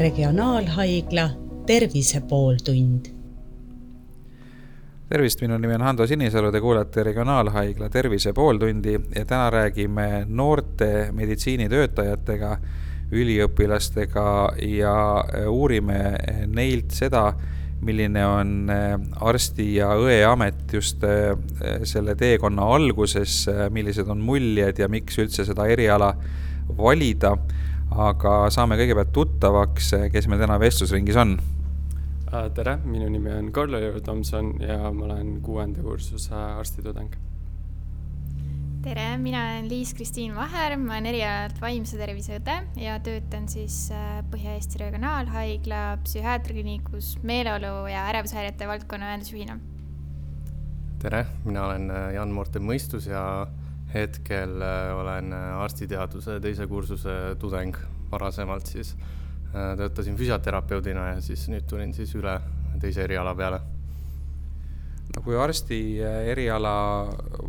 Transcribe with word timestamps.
Regionaalhaigla 0.00 1.30
Tervise 1.66 2.20
pooltund. 2.20 3.06
tervist, 5.08 5.40
minu 5.42 5.58
nimi 5.58 5.74
on 5.74 5.82
Hando 5.82 6.06
Sinisalu, 6.06 6.52
te 6.52 6.60
kuulate 6.60 7.02
Regionaalhaigla 7.02 7.88
Tervise 7.90 8.32
pooltundi 8.32 8.94
ja 9.16 9.24
täna 9.24 9.50
räägime 9.50 10.24
noorte 10.26 11.10
meditsiinitöötajatega, 11.12 12.56
üliõpilastega 13.12 14.26
ja 14.62 14.94
uurime 15.50 16.00
neilt 16.46 16.96
seda, 16.96 17.34
milline 17.84 18.24
on 18.26 18.70
äh, 18.72 18.94
arsti 19.20 19.74
ja 19.74 19.92
õe 20.00 20.22
amet 20.24 20.72
just 20.72 21.04
äh, 21.04 21.34
selle 21.84 22.14
teekonna 22.16 22.72
alguses, 22.74 23.42
äh, 23.52 23.66
millised 23.68 24.08
on 24.08 24.24
muljed 24.24 24.80
ja 24.80 24.88
miks 24.88 25.20
üldse 25.20 25.44
seda 25.44 25.68
eriala 25.68 26.14
valida. 26.78 27.36
Aga 27.90 28.34
saame 28.54 28.78
kõigepealt 28.80 29.10
tuttavaks, 29.14 29.94
kes 30.12 30.28
meil 30.30 30.42
täna 30.42 30.58
vestlusringis 30.62 31.16
on. 31.20 31.38
tere, 32.54 32.76
minu 32.84 33.08
nimi 33.10 33.32
on 33.34 33.50
Karl-Oliver 33.52 34.00
Tomson 34.00 34.54
ja 34.62 34.92
ma 34.92 35.08
olen 35.10 35.40
kuuenda 35.42 35.82
kursuse 35.82 36.34
arstitudeng 36.34 37.16
tere, 38.82 39.16
mina 39.20 39.40
olen 39.44 39.68
Liis-Kristiin 39.68 40.34
Vaher, 40.34 40.76
ma 40.80 40.94
olen 40.94 41.06
erialalt 41.10 41.58
vaimse 41.60 41.98
tervise 42.00 42.38
õde 42.38 42.54
ja 42.80 42.94
töötan 43.04 43.48
siis 43.50 43.90
äh, 43.92 44.20
Põhja-Eesti 44.32 44.80
Regionaalhaigla 44.80 45.80
psühhiaatriakliinikus 46.06 47.18
meeleolu 47.26 47.90
ja 47.92 48.06
ärevushäirete 48.12 48.68
valdkonna 48.70 49.12
õendusjuhina. 49.12 49.58
tere, 51.02 51.26
mina 51.44 51.66
olen 51.66 51.90
äh, 51.92 52.06
Jan-Morten 52.16 52.64
Mõistus 52.64 53.10
ja 53.10 53.22
hetkel 53.94 54.62
äh, 54.62 54.92
olen 54.96 55.32
arstiteaduse 55.34 56.38
teise 56.40 56.66
kursuse 56.70 57.18
tudeng, 57.38 57.76
varasemalt 58.10 58.66
siis 58.66 58.96
töötasin 59.50 60.14
füsioterapeudina 60.14 61.08
ja 61.08 61.20
siis 61.24 61.48
nüüd 61.50 61.66
tulin 61.66 61.94
siis 61.94 62.14
üle 62.14 62.36
teise 62.80 63.02
eriala 63.02 63.34
peale 63.34 63.58
no 65.16 65.22
kui 65.24 65.36
arsti 65.38 65.80
äh, 66.04 66.22
eriala 66.32 66.72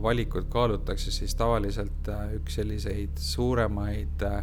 valikut 0.01 0.49
kaalutakse, 0.51 1.11
siis 1.13 1.35
tavaliselt 1.37 2.09
äh, 2.09 2.33
üks 2.39 2.57
selliseid 2.59 3.21
suuremaid 3.21 4.25
äh, 4.25 4.41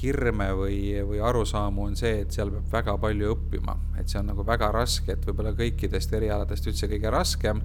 hirme 0.00 0.50
või, 0.56 0.78
või 1.08 1.20
arusaamu 1.24 1.88
on 1.88 1.96
see, 1.98 2.22
et 2.22 2.34
seal 2.34 2.52
peab 2.52 2.72
väga 2.72 2.96
palju 3.00 3.34
õppima, 3.34 3.76
et 4.00 4.08
see 4.08 4.20
on 4.20 4.30
nagu 4.32 4.44
väga 4.46 4.70
raske, 4.74 5.14
et 5.14 5.28
võib-olla 5.28 5.54
kõikidest 5.56 6.12
erialadest 6.18 6.68
üldse 6.68 6.90
kõige 6.90 7.12
raskem. 7.12 7.62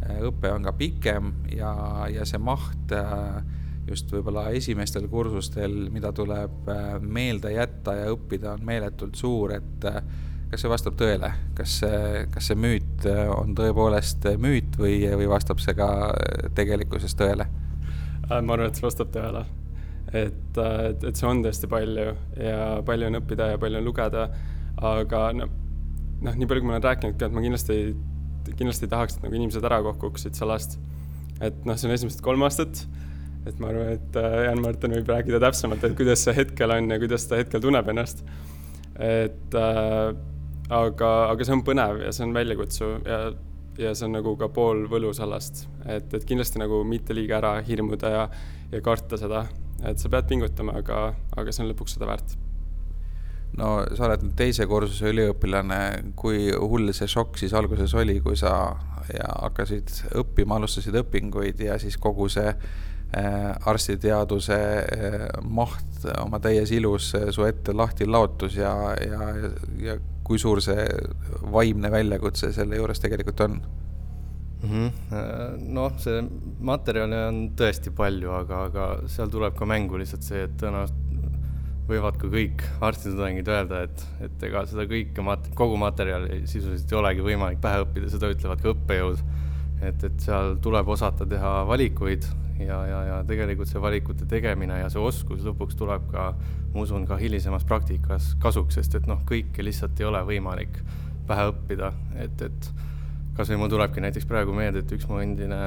Õpe 0.00 0.52
on 0.52 0.64
ka 0.64 0.72
pikem 0.78 1.32
ja, 1.52 1.72
ja 2.08 2.24
see 2.24 2.40
maht 2.40 2.94
just 3.88 4.12
võib-olla 4.12 4.48
esimestel 4.56 5.08
kursustel, 5.12 5.74
mida 5.92 6.12
tuleb 6.16 6.68
meelde 7.02 7.52
jätta 7.52 7.96
ja 7.98 8.10
õppida, 8.14 8.54
on 8.54 8.64
meeletult 8.64 9.18
suur, 9.18 9.52
et 9.56 9.88
kas 10.50 10.64
see 10.64 10.70
vastab 10.70 10.96
tõele, 10.98 11.30
kas 11.54 11.76
see, 11.82 12.24
kas 12.34 12.50
see 12.50 12.58
müüt 12.58 13.06
äh, 13.06 13.22
on 13.30 13.54
tõepoolest 13.58 14.26
äh, 14.32 14.38
müüt 14.40 14.74
või, 14.80 14.98
või 15.06 15.28
vastab 15.30 15.62
see 15.62 15.76
ka 15.78 15.88
äh, 16.10 16.50
tegelikkuses 16.58 17.14
tõele? 17.18 17.46
ma 18.30 18.54
arvan, 18.54 18.68
et 18.68 18.78
see 18.78 18.86
vastab 18.86 19.10
tõele. 19.14 19.44
et, 20.10 20.58
et, 20.58 21.06
et 21.06 21.18
see 21.18 21.26
on 21.26 21.42
tõesti 21.42 21.70
palju 21.70 22.06
ja 22.38 22.58
palju 22.86 23.08
on 23.10 23.18
õppida 23.20 23.52
ja 23.52 23.60
palju 23.62 23.78
on 23.78 23.86
lugeda, 23.86 24.26
aga 24.90 25.22
noh, 25.38 25.54
noh, 26.26 26.34
nii 26.34 26.50
palju, 26.50 26.64
kui 26.64 26.70
ma 26.70 26.76
olen 26.76 26.86
rääkinud 26.88 27.18
ka, 27.18 27.30
et 27.30 27.36
ma 27.36 27.46
kindlasti, 27.46 27.78
kindlasti 28.48 28.86
ei 28.86 28.92
tahaks, 28.92 29.16
et 29.16 29.26
nagu 29.26 29.36
inimesed 29.36 29.66
ära 29.66 29.80
kukuksid 29.84 30.38
sellest. 30.38 30.78
et 31.40 31.64
noh, 31.64 31.76
see 31.80 31.88
on 31.88 31.94
esimesed 31.94 32.20
kolm 32.24 32.42
aastat, 32.44 32.82
et 33.48 33.60
ma 33.62 33.70
arvan, 33.70 33.94
et 33.96 34.18
Jan-Martin 34.46 34.96
võib 34.98 35.08
rääkida 35.08 35.40
täpsemalt, 35.40 35.84
et 35.84 35.96
kuidas 35.96 36.24
see 36.26 36.34
hetkel 36.36 36.74
on 36.74 36.90
ja 36.92 36.98
kuidas 37.00 37.24
ta 37.28 37.38
hetkel 37.40 37.62
tunneb 37.64 37.88
ennast. 37.88 38.24
et 39.00 39.56
äh, 39.56 40.10
aga, 40.68 41.12
aga 41.30 41.46
see 41.46 41.56
on 41.56 41.64
põnev 41.66 42.02
ja 42.04 42.12
see 42.12 42.26
on 42.26 42.36
väljakutsuv 42.36 43.08
ja, 43.08 43.22
ja 43.80 43.94
see 43.94 44.10
on 44.10 44.18
nagu 44.18 44.36
ka 44.40 44.50
pool 44.52 44.84
võlusalast, 44.92 45.64
et, 45.86 46.12
et 46.12 46.28
kindlasti 46.28 46.60
nagu 46.60 46.82
mitte 46.84 47.16
liiga 47.16 47.40
ära 47.40 47.56
hirmuda 47.66 48.12
ja, 48.12 48.28
ja 48.74 48.84
karta 48.84 49.18
seda, 49.20 49.46
et 49.88 49.98
sa 50.02 50.12
pead 50.12 50.28
pingutama, 50.30 50.76
aga, 50.82 51.10
aga 51.36 51.52
see 51.54 51.64
on 51.64 51.72
lõpuks 51.72 51.96
seda 51.96 52.10
väärt 52.10 52.36
no 53.60 53.70
sa 53.96 54.06
oled 54.08 54.24
nüüd 54.24 54.36
teise 54.38 54.66
kursuse 54.70 55.10
üliõpilane, 55.12 55.80
kui 56.18 56.48
hull 56.52 56.92
see 56.96 57.10
šokk 57.10 57.40
siis 57.40 57.54
alguses 57.56 57.94
oli, 57.98 58.18
kui 58.24 58.38
sa 58.38 58.54
ja 59.14 59.32
hakkasid 59.46 59.90
õppima, 60.20 60.58
alustasid 60.58 60.96
õpinguid 61.02 61.60
ja 61.64 61.78
siis 61.82 61.96
kogu 62.00 62.28
see 62.32 62.48
äh, 62.50 63.68
arstiteaduse 63.70 64.60
äh, 64.60 65.26
maht 65.42 66.06
oma 66.20 66.40
täies 66.42 66.72
ilus 66.76 67.12
äh, 67.18 67.28
su 67.34 67.46
ette 67.48 67.74
lahti 67.76 68.08
laotus 68.08 68.56
ja, 68.60 68.72
ja, 69.02 69.34
ja, 69.82 69.98
kui 70.26 70.38
suur 70.38 70.62
see 70.62 70.86
vaimne 71.50 71.90
väljakutse 71.90 72.52
selle 72.54 72.78
juures 72.78 73.02
tegelikult 73.02 73.40
on 73.46 73.60
mm 74.62 74.70
-hmm.? 74.70 75.62
noh, 75.74 75.96
see 75.98 76.22
materjali 76.60 77.22
on 77.26 77.42
tõesti 77.58 77.90
palju, 77.96 78.30
aga, 78.42 78.64
aga 78.70 78.90
seal 79.10 79.32
tuleb 79.32 79.56
ka 79.58 79.66
mängu 79.66 79.98
lihtsalt 79.98 80.26
see, 80.26 80.44
et 80.46 80.54
tõenäoliselt 80.60 81.09
võivad 81.90 82.18
ka 82.20 82.30
kõik 82.30 82.64
arstitudengid 82.86 83.48
öelda, 83.50 83.84
et, 83.88 84.04
et 84.26 84.44
ega 84.48 84.64
seda 84.70 84.86
kõike 84.90 85.24
mat-, 85.26 85.50
kogu 85.58 85.78
materjali 85.80 86.42
sisuliselt 86.50 86.92
ei 86.92 87.00
olegi 87.00 87.24
võimalik 87.26 87.62
pähe 87.62 87.82
õppida, 87.84 88.10
seda 88.12 88.30
ütlevad 88.32 88.62
ka 88.62 88.74
õppejõud. 88.74 89.24
et, 89.80 90.04
et 90.04 90.20
seal 90.20 90.58
tuleb 90.60 90.88
osata 90.92 91.26
teha 91.26 91.52
valikuid 91.68 92.26
ja, 92.60 92.80
ja, 92.86 92.98
ja 93.08 93.18
tegelikult 93.28 93.70
see 93.70 93.80
valikute 93.82 94.26
tegemine 94.28 94.80
ja 94.82 94.90
see 94.92 95.00
oskus 95.02 95.44
lõpuks 95.46 95.78
tuleb 95.80 96.10
ka, 96.12 96.30
ma 96.74 96.84
usun, 96.84 97.06
ka 97.08 97.18
hilisemas 97.20 97.64
praktikas 97.68 98.34
kasuks, 98.42 98.76
sest 98.78 98.98
et 99.00 99.08
noh, 99.10 99.22
kõike 99.28 99.64
lihtsalt 99.64 100.00
ei 100.00 100.08
ole 100.08 100.22
võimalik 100.28 100.82
pähe 101.28 101.48
õppida, 101.52 101.92
et, 102.20 102.42
et 102.42 102.70
kas 103.36 103.50
või 103.52 103.62
mul 103.62 103.72
tulebki 103.72 104.02
näiteks 104.04 104.28
praegu 104.28 104.54
meelde, 104.56 104.84
et 104.84 104.92
üks 104.96 105.08
mu 105.08 105.20
endine 105.22 105.60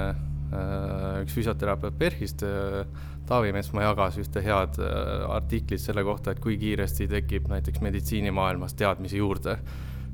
üks 1.24 1.36
füsioterapeut 1.36 1.98
PERH-ist, 2.00 2.44
äh, 2.48 2.84
Taavi 3.28 3.54
Metsmaa 3.56 3.86
jagas 3.88 4.20
ühte 4.20 4.44
head 4.44 4.80
äh, 4.84 5.24
artiklit 5.32 5.82
selle 5.82 6.04
kohta, 6.08 6.34
et 6.34 6.44
kui 6.44 6.58
kiiresti 6.62 7.08
tekib 7.12 7.50
näiteks 7.52 7.84
meditsiinimaailmas 7.86 8.78
teadmisi 8.80 9.22
juurde. 9.22 9.58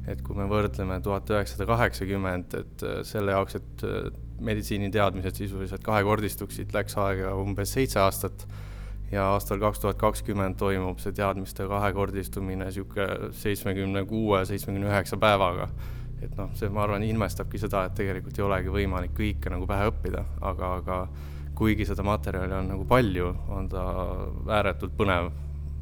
et 0.10 0.22
kui 0.26 0.34
me 0.34 0.48
võrdleme 0.50 0.96
tuhat 1.06 1.30
üheksasada 1.30 1.68
kaheksakümmend, 1.70 2.54
et 2.58 2.84
selle 3.06 3.36
jaoks, 3.36 3.60
et 3.60 3.84
meditsiiniteadmised 4.42 5.38
sisuliselt 5.38 5.84
kahekordistuksid, 5.86 6.72
läks 6.74 6.98
aega 6.98 7.36
umbes 7.38 7.76
seitse 7.76 8.00
aastat 8.02 8.48
ja 9.12 9.28
aastal 9.34 9.60
kaks 9.62 9.84
tuhat 9.84 10.00
kakskümmend 10.02 10.58
toimub 10.58 11.00
see 11.02 11.14
teadmiste 11.18 11.66
kahekordistumine 11.70 12.68
niisugune 12.70 13.32
seitsmekümne 13.38 14.06
kuue, 14.10 14.44
seitsmekümne 14.46 14.90
üheksa 14.90 15.18
päevaga. 15.18 15.70
Et 16.22 16.36
noh, 16.38 16.52
see, 16.58 16.70
ma 16.74 16.84
arvan, 16.84 17.04
ilmestabki 17.08 17.60
seda, 17.62 17.86
et 17.88 17.96
tegelikult 17.98 18.40
ei 18.40 18.46
olegi 18.46 18.74
võimalik 18.74 19.14
kõike 19.18 19.52
nagu 19.54 19.68
pähe 19.70 19.90
õppida, 19.92 20.24
aga, 20.52 20.74
aga 20.82 21.00
kuigi 21.60 21.88
seda 21.88 22.04
materjali 22.08 22.56
on 22.56 22.72
nagu 22.74 22.86
palju, 22.88 23.30
on 23.56 23.70
ta 23.72 23.84
ääretult 24.60 24.96
põnev, 25.00 25.32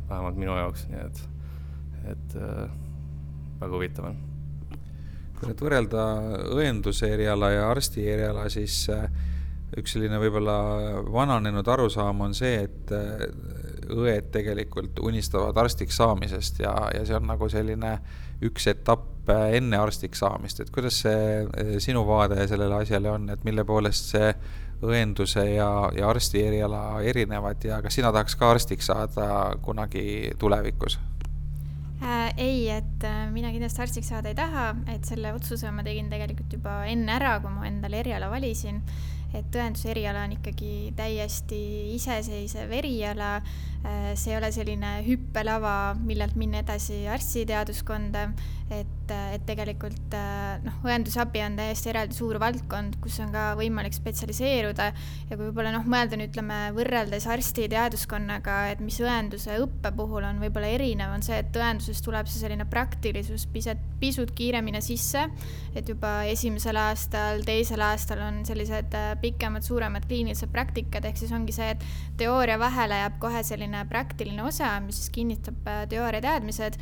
vähemalt 0.09 0.39
minu 0.39 0.55
jaoks, 0.57 0.87
nii 0.91 1.03
et, 1.03 1.23
et 2.13 2.37
äh, 2.41 2.67
väga 3.61 3.73
huvitav 3.73 4.11
on. 4.11 4.21
Kui 5.37 5.51
nüüd 5.51 5.61
võrrelda 5.61 6.05
õenduse 6.57 7.11
eriala 7.13 7.51
ja 7.53 7.67
arsti 7.69 8.05
eriala, 8.09 8.47
siis 8.49 8.79
äh, 8.93 9.05
üks 9.77 9.93
selline 9.93 10.17
võib-olla 10.21 10.55
vananenud 11.13 11.67
arusaam 11.67 12.23
on 12.25 12.33
see, 12.37 12.63
et 12.65 12.93
äh, 12.95 13.27
õed 13.93 14.31
tegelikult 14.33 14.97
unistavad 15.05 15.57
arstiks 15.61 15.97
saamisest 15.99 16.63
ja, 16.63 16.73
ja 16.95 17.05
see 17.05 17.17
on 17.17 17.29
nagu 17.29 17.49
selline 17.51 17.97
üks 18.47 18.65
etapp 18.71 19.16
äh, 19.33 19.57
enne 19.59 19.79
arstiks 19.81 20.23
saamist, 20.23 20.61
et 20.61 20.71
kuidas 20.73 21.01
see 21.03 21.79
sinu 21.83 22.05
vaade 22.07 22.47
sellele 22.47 22.81
asjale 22.81 23.11
on, 23.11 23.29
et 23.33 23.43
mille 23.47 23.65
poolest 23.67 24.13
see 24.15 24.31
õenduse 24.85 25.43
ja, 25.55 25.69
ja 25.97 26.09
arsti 26.09 26.43
eriala 26.45 27.01
erinevad 27.01 27.63
ja 27.65 27.81
kas 27.81 27.97
sina 27.97 28.11
tahaks 28.13 28.37
ka 28.37 28.51
arstiks 28.53 28.89
saada 28.91 29.27
kunagi 29.65 30.33
tulevikus? 30.39 30.99
äh,? 32.01 32.33
ei, 32.37 32.69
et 32.69 33.03
äh, 33.03 33.25
mina 33.33 33.51
kindlasti 33.51 33.81
arstiks 33.81 34.11
saada 34.13 34.29
ei 34.29 34.37
taha, 34.37 34.69
et 34.93 35.05
selle 35.09 35.33
otsuse 35.33 35.71
ma 35.73 35.85
tegin 35.85 36.11
tegelikult 36.13 36.53
juba 36.59 36.83
enne 36.89 37.15
ära, 37.17 37.39
kui 37.41 37.53
ma 37.53 37.65
endale 37.69 38.03
eriala 38.03 38.29
valisin. 38.29 38.83
et 39.33 39.47
tõenduse 39.51 39.89
eriala 39.91 40.23
on 40.23 40.37
ikkagi 40.37 40.93
täiesti 40.95 41.61
iseseisev 41.95 42.71
eriala 42.81 43.37
äh,. 43.37 43.57
See 44.19 44.33
ei 44.33 44.37
ole 44.39 44.51
selline 44.51 44.97
hüppelava, 45.05 45.95
millelt 46.03 46.35
minna 46.39 46.59
edasi 46.63 47.05
arstiteaduskonda 47.07 48.27
et, 48.67 49.11
et 49.11 49.43
tegelikult 49.47 50.15
äh, 50.15 50.57
noh, 50.63 50.79
õendusabi 50.85 51.39
on 51.45 51.55
täiesti 51.59 51.91
eraldi 51.93 52.15
suur 52.17 52.39
valdkond, 52.41 52.97
kus 53.03 53.15
on 53.23 53.31
ka 53.31 53.53
võimalik 53.59 53.95
spetsialiseeruda 53.95 54.89
ja 54.91 55.37
kui 55.37 55.45
võib-olla 55.45 55.71
noh, 55.75 55.85
mõelda 55.87 56.19
nüüd 56.19 56.33
ütleme 56.33 56.57
võrreldes 56.75 57.29
arstiteaduskonnaga, 57.31 58.57
et 58.73 58.81
mis 58.83 58.99
õenduse 59.03 59.55
õppe 59.63 59.93
puhul 59.95 60.27
on 60.27 60.41
võib-olla 60.43 60.71
erinev, 60.75 61.13
on 61.15 61.23
see, 61.23 61.39
et 61.39 61.55
õenduses 61.55 62.03
tuleb 62.03 62.27
see 62.27 62.41
selline 62.43 62.67
praktilisus 62.67 63.47
pisut, 63.53 63.79
pisut 64.01 64.33
kiiremini 64.35 64.83
sisse, 64.83 65.23
et 65.77 65.87
juba 65.87 66.19
esimesel 66.27 66.79
aastal, 66.81 67.45
teisel 67.47 67.83
aastal 67.87 68.25
on 68.27 68.43
sellised 68.47 68.99
äh, 68.99 69.13
pikemad, 69.23 69.63
suuremad 69.63 70.09
kliinilised 70.09 70.51
praktikad, 70.51 71.07
ehk 71.07 71.23
siis 71.23 71.31
ongi 71.35 71.55
see, 71.55 71.71
et 71.77 71.87
teooria 72.19 72.59
vahele 72.59 72.99
jääb 72.99 73.17
kohe 73.23 73.45
selline 73.47 73.76
praktiline 73.89 74.43
osa, 74.43 74.77
mis 74.83 75.01
siis 75.01 75.11
kinnitab 75.13 75.67
äh, 75.69 75.83
teooria 75.91 76.23
teadmised 76.23 76.79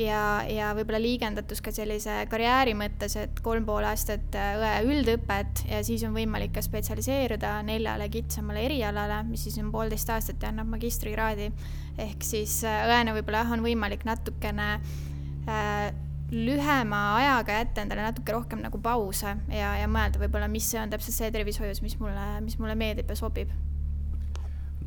ja, 0.00 0.22
ja 0.48 0.70
võib-olla 0.78 1.00
liigendatus 1.02 1.62
ka 1.64 1.72
sellise 1.74 2.20
karjääri 2.30 2.74
mõttes, 2.78 3.18
et 3.20 3.42
kolm 3.44 3.66
pool 3.68 3.86
aastat 3.88 4.34
õe 4.38 4.72
üldõpet 4.86 5.64
ja 5.68 5.82
siis 5.86 6.06
on 6.08 6.16
võimalik 6.16 6.54
ka 6.56 6.64
spetsialiseeruda 6.64 7.58
neljale 7.68 8.08
kitsamale 8.12 8.64
erialale, 8.68 9.22
mis 9.28 9.48
siis 9.48 9.60
on 9.62 9.72
poolteist 9.74 10.10
aastat 10.14 10.42
ja 10.42 10.52
annab 10.52 10.70
magistrikraadi. 10.78 11.52
ehk 11.98 12.24
siis 12.24 12.60
õena 12.64 13.16
võib-olla 13.16 13.44
jah, 13.44 13.56
on 13.58 13.64
võimalik 13.66 14.06
natukene 14.08 14.74
äh, 15.48 15.88
lühema 16.30 17.00
ajaga 17.16 17.52
jätta 17.62 17.82
endale 17.82 18.04
natuke 18.04 18.32
rohkem 18.32 18.60
nagu 18.60 18.80
pause 18.84 19.32
ja, 19.48 19.72
ja 19.80 19.88
mõelda 19.88 20.20
võib-olla, 20.20 20.48
mis 20.52 20.68
on 20.76 20.92
täpselt 20.92 21.16
see 21.16 21.32
tervishoius, 21.32 21.80
mis 21.84 21.96
mulle, 22.00 22.26
mis 22.44 22.58
mulle 22.60 22.76
meeldib 22.78 23.08
ja 23.08 23.16
sobib. 23.16 23.52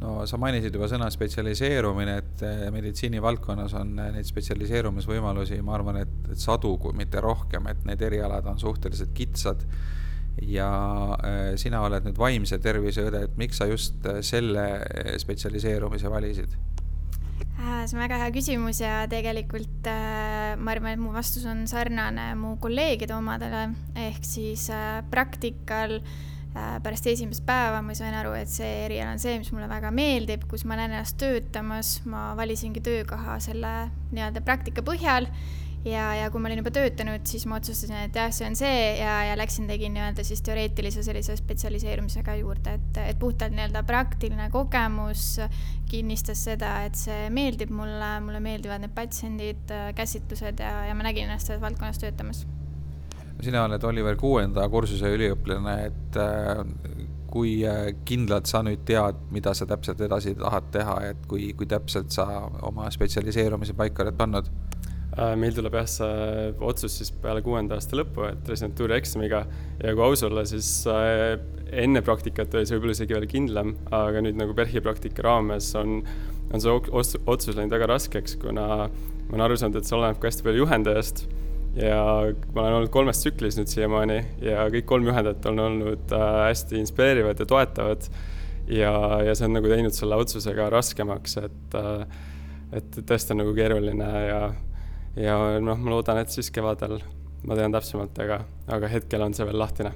No 0.02 0.26
sa 0.30 0.40
mainisid 0.42 0.76
juba 0.76 0.90
sõna 0.92 1.10
spetsialiseerumine, 1.14 2.18
et 2.24 2.44
eh, 2.48 2.66
meditsiinivaldkonnas 2.74 3.76
on 3.80 3.96
eh, 4.02 4.12
neid 4.18 4.28
spetsialiseerumisvõimalusi, 4.30 5.62
ma 5.66 5.78
arvan, 5.78 6.02
et, 6.04 6.14
et 6.34 6.42
sadu, 6.42 6.76
kui 6.82 6.96
mitte 6.98 7.22
rohkem, 7.24 7.70
et 7.72 7.86
need 7.90 8.02
erialad 8.10 8.50
on 8.52 8.60
suhteliselt 8.62 9.14
kitsad 9.18 9.66
ja 10.48 10.72
äh, 11.20 11.40
sina 11.60 11.84
oled 11.86 12.08
nüüd 12.08 12.20
vaimse 12.20 12.60
tervise 12.64 13.08
õde, 13.10 13.26
et 13.28 13.40
miks 13.40 13.62
sa 13.62 13.68
just 13.70 14.10
selle 14.26 14.68
spetsialiseerumise 15.22 16.12
valisid? 16.12 16.60
Äh, 17.62 17.86
see 17.86 17.98
on 17.98 18.02
väga 18.02 18.18
hea 18.24 18.32
küsimus 18.34 18.80
ja 18.82 19.04
tegelikult 19.10 19.86
äh, 19.90 20.56
ma 20.58 20.74
arvan, 20.74 20.96
et 20.96 21.02
mu 21.02 21.12
vastus 21.14 21.46
on 21.50 21.68
sarnane 21.70 22.32
mu 22.40 22.56
kolleegide 22.62 23.14
omadele, 23.14 23.68
ehk 24.08 24.26
siis 24.26 24.66
äh, 24.74 25.04
praktikal 25.12 26.00
pärast 26.54 27.08
esimest 27.08 27.46
päeva 27.48 27.80
ma 27.86 27.96
sain 27.96 28.16
aru, 28.18 28.34
et 28.36 28.52
see 28.52 28.70
eriala 28.86 29.16
on 29.16 29.24
see, 29.24 29.38
mis 29.40 29.52
mulle 29.56 29.70
väga 29.72 29.92
meeldib, 29.96 30.46
kus 30.52 30.66
ma 30.68 30.78
näen 30.80 30.92
ennast 30.92 31.18
töötamas, 31.22 32.00
ma 32.10 32.32
valisingi 32.38 32.84
töökoha 32.84 33.40
selle 33.44 33.74
nii-öelda 34.12 34.44
praktika 34.46 34.84
põhjal. 34.86 35.30
Ja, 35.82 36.12
ja 36.14 36.28
kui 36.30 36.38
ma 36.38 36.46
olin 36.46 36.60
juba 36.60 36.70
töötanud, 36.76 37.24
siis 37.26 37.48
ma 37.50 37.58
otsustasin, 37.58 38.04
et 38.04 38.18
jah, 38.20 38.30
see 38.30 38.46
on 38.46 38.54
see 38.60 38.84
ja, 39.00 39.16
ja 39.32 39.38
läksin, 39.40 39.66
tegin 39.66 39.96
nii-öelda 39.96 40.22
siis 40.28 40.44
teoreetilise 40.46 41.02
sellise 41.02 41.34
spetsialiseerumisega 41.40 42.36
juurde, 42.38 42.76
et, 42.78 43.02
et 43.02 43.18
puhtalt 43.18 43.58
nii-öelda 43.58 43.82
praktiline 43.90 44.52
kogemus 44.54 45.40
kinnistas 45.90 46.46
seda, 46.52 46.84
et 46.86 47.02
see 47.02 47.32
meeldib 47.34 47.74
mulle, 47.74 48.14
mulle 48.22 48.46
meeldivad 48.46 48.86
need 48.86 48.94
patsiendid, 48.94 49.78
käsitlused 49.98 50.62
ja, 50.62 50.84
ja 50.92 50.94
ma 50.94 51.10
nägin 51.10 51.26
ennast 51.26 51.50
selles 51.50 51.66
valdkonnas 51.66 52.04
töötamas. 52.06 52.46
Sina 53.46 53.66
oled 53.66 53.84
Oliver 53.88 54.18
kuuenda 54.20 54.68
kursuse 54.72 55.12
üliõpilane, 55.16 55.76
et 55.90 56.20
äh, 56.20 56.62
kui 57.32 57.62
äh, 57.68 57.92
kindlalt 58.08 58.50
sa 58.50 58.64
nüüd 58.66 58.84
tead, 58.88 59.20
mida 59.34 59.54
sa 59.58 59.68
täpselt 59.70 60.02
edasi 60.06 60.36
tahad 60.40 60.70
teha, 60.74 60.98
et 61.12 61.26
kui, 61.30 61.52
kui 61.58 61.70
täpselt 61.70 62.14
sa 62.14 62.28
oma 62.68 62.90
spetsialiseerumise 62.94 63.76
paika 63.78 64.06
oled 64.06 64.18
pannud? 64.20 64.50
Äh, 65.12 65.34
meil 65.40 65.56
tuleb 65.56 65.76
jah 65.80 65.90
see 65.92 66.50
otsus 66.64 66.98
siis 67.02 67.12
peale 67.24 67.44
kuuenda 67.46 67.80
aasta 67.80 68.00
lõppu, 68.00 68.28
et 68.30 68.52
residentuuri 68.52 68.98
eksamiga 69.00 69.46
ja 69.82 69.96
kui 69.96 70.06
aus 70.06 70.24
olla, 70.28 70.46
siis 70.48 70.70
enne 70.88 72.04
praktikat 72.06 72.54
oli 72.56 72.68
see 72.68 72.78
võib-olla 72.78 72.98
isegi 72.98 73.18
veel 73.18 73.30
kindlam, 73.32 73.76
aga 73.96 74.24
nüüd 74.24 74.40
nagu 74.40 74.56
PERHi 74.58 74.84
praktika 74.86 75.28
raames 75.28 75.74
on, 75.80 76.02
on 76.52 76.64
see 76.64 76.80
otsus 77.26 77.56
läinud 77.56 77.74
väga 77.74 77.90
raskeks, 77.96 78.38
kuna 78.44 78.68
ma 79.32 79.38
olen 79.38 79.48
aru 79.48 79.60
saanud, 79.60 79.80
et 79.80 79.88
see 79.88 79.96
oleneb 79.98 80.20
ka 80.20 80.28
hästi 80.28 80.48
palju 80.48 80.66
juhendajast 80.66 81.26
ja 81.76 82.02
ma 82.56 82.66
olen 82.66 82.82
olnud 82.82 82.92
kolmes 82.92 83.22
tsüklis 83.22 83.58
nüüd 83.60 83.72
siiamaani 83.72 84.18
ja 84.44 84.66
kõik 84.74 84.90
kolm 84.90 85.08
juhendajat 85.08 85.46
on 85.52 85.64
olnud 85.68 86.16
äh, 86.18 86.28
hästi 86.50 86.82
inspireerivad 86.82 87.40
ja 87.40 87.48
toetavad 87.48 88.10
ja, 88.68 88.92
ja 89.26 89.36
see 89.36 89.48
on 89.48 89.56
nagu 89.58 89.72
teinud 89.72 89.96
selle 89.96 90.20
otsuse 90.20 90.56
ka 90.58 90.70
raskemaks, 90.74 91.38
et 91.46 91.80
et 92.72 93.02
tõesti 93.08 93.34
on 93.34 93.42
nagu 93.44 93.56
keeruline 93.56 94.12
ja 94.28 94.44
ja 95.20 95.40
noh, 95.60 95.76
ma 95.76 95.92
loodan, 95.92 96.22
et 96.22 96.32
siis 96.32 96.52
kevadel 96.54 97.02
ma 97.48 97.58
tean 97.58 97.74
täpsemalt, 97.74 98.16
aga, 98.24 98.42
aga 98.72 98.90
hetkel 98.92 99.24
on 99.26 99.36
see 99.36 99.48
veel 99.48 99.60
lahtine. 99.60 99.92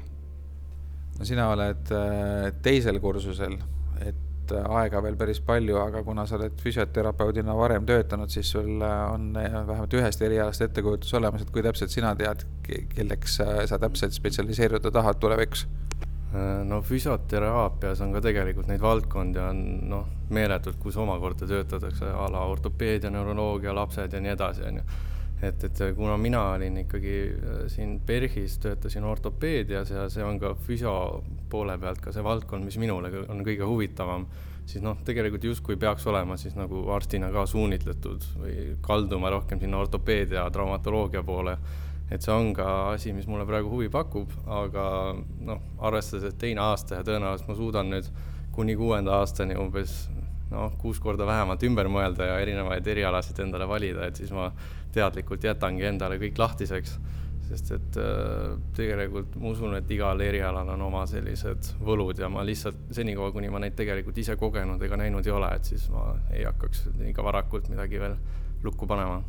no 1.15 1.27
sina 1.27 1.47
oled 1.53 1.91
äh, 1.95 2.49
teisel 2.65 2.99
kursusel, 3.03 3.57
et 4.45 4.55
äh, 4.55 4.67
aega 4.81 5.01
veel 5.03 5.17
päris 5.19 5.41
palju, 5.45 5.79
aga 5.81 6.03
kuna 6.05 6.25
sa 6.29 6.37
oled 6.39 6.59
füsioterapeudina 6.61 7.55
varem 7.57 7.85
töötanud, 7.89 8.31
siis 8.33 8.51
sul 8.55 8.81
äh, 8.81 8.99
on 9.13 9.31
vähemalt 9.35 9.97
ühest 9.97 10.21
erialast 10.25 10.61
ettekujutus 10.65 11.13
olemas, 11.17 11.45
et 11.45 11.51
kui 11.53 11.65
täpselt 11.65 11.93
sina 11.93 12.13
tead, 12.19 12.45
kelleks 12.65 13.39
sa 13.41 13.81
täpselt 13.81 14.15
spetsialiseeruda 14.15 14.93
tahad 14.93 15.19
tulevikus 15.21 15.65
no 16.65 16.81
füsioteraapias 16.81 18.01
on 18.03 18.11
ka 18.15 18.21
tegelikult 18.25 18.67
neid 18.67 18.81
valdkondi 18.83 19.39
on 19.39 19.59
noh, 19.89 20.07
meeletult, 20.35 20.77
kus 20.81 20.97
omakorda 20.99 21.47
töötatakse 21.47 22.09
a 22.11 22.25
la 22.31 22.41
ortopeedia, 22.49 23.11
neuroloogia, 23.13 23.75
lapsed 23.75 24.13
ja 24.13 24.21
nii 24.21 24.33
edasi, 24.33 24.65
on 24.67 24.81
ju. 24.81 24.87
Et, 25.43 25.63
et 25.63 25.81
kuna 25.95 26.17
mina 26.17 26.41
olin 26.53 26.77
ikkagi 26.85 27.15
äh, 27.35 27.61
siin 27.71 27.99
PERHis, 28.05 28.57
töötasin 28.63 29.03
ortopeedias 29.03 29.91
ja 29.91 30.07
see 30.09 30.23
on 30.23 30.39
ka 30.39 30.53
füsio 30.67 31.23
poole 31.51 31.77
pealt 31.81 32.01
ka 32.03 32.13
see 32.15 32.23
valdkond, 32.23 32.65
mis 32.65 32.77
minule 32.81 33.11
on 33.27 33.43
kõige 33.45 33.67
huvitavam, 33.67 34.27
siis 34.65 34.83
noh, 34.85 34.97
tegelikult 35.05 35.43
justkui 35.43 35.77
peaks 35.81 36.07
olema 36.07 36.37
siis 36.41 36.55
nagu 36.57 36.85
arstina 36.95 37.31
ka 37.33 37.45
suunitletud 37.49 38.29
või 38.39 38.55
kalduma 38.85 39.33
rohkem 39.33 39.61
sinna 39.61 39.81
ortopeedia, 39.83 40.47
traumatoloogia 40.53 41.23
poole. 41.23 41.57
Et 42.11 42.21
see 42.21 42.33
on 42.33 42.51
ka 42.53 42.67
asi, 42.91 43.13
mis 43.17 43.25
mulle 43.25 43.47
praegu 43.49 43.71
huvi 43.71 43.89
pakub, 43.89 44.29
aga 44.45 44.87
noh, 45.15 45.61
arvestades, 45.81 46.27
et 46.29 46.37
teine 46.41 46.61
aasta 46.61 46.99
ja 46.99 47.05
tõenäoliselt 47.05 47.49
ma 47.49 47.55
suudan 47.57 47.89
nüüd 47.89 48.11
kuni 48.55 48.75
kuuenda 48.77 49.17
aastani 49.19 49.57
umbes 49.57 50.05
noh, 50.55 50.73
kuus 50.81 51.01
korda 51.03 51.27
vähemalt 51.27 51.63
ümber 51.67 51.89
mõelda 51.91 52.31
ja 52.31 52.39
erinevaid 52.43 52.87
erialasid 52.95 53.39
endale 53.43 53.67
valida, 53.69 54.07
et 54.07 54.21
siis 54.21 54.31
ma 54.35 54.49
teadlikult 54.95 55.43
jätangi 55.43 55.85
endale 55.91 56.19
kõik 56.21 56.39
lahtiseks. 56.41 56.97
sest 57.45 57.67
et 57.75 57.97
äh, 58.01 58.55
tegelikult 58.73 59.35
ma 59.37 59.51
usun, 59.51 59.75
et 59.77 59.91
igal 59.93 60.21
erialal 60.25 60.71
on 60.73 60.81
oma 60.81 61.03
sellised 61.05 61.75
võlud 61.85 62.17
ja 62.17 62.29
ma 62.29 62.41
lihtsalt 62.41 62.89
senikaua, 62.97 63.29
kuni 63.31 63.51
ma 63.53 63.61
neid 63.61 63.75
tegelikult 63.77 64.17
ise 64.17 64.33
kogenud 64.35 64.81
ega 64.81 64.97
näinud 64.97 65.27
ei 65.27 65.35
ole, 65.35 65.51
et 65.53 65.69
siis 65.69 65.85
ma 65.93 66.07
ei 66.31 66.41
hakkaks 66.47 66.87
liiga 66.97 67.23
varakult 67.23 67.69
midagi 67.69 68.01
veel 68.01 68.17
lukku 68.65 68.89
panema 68.89 69.21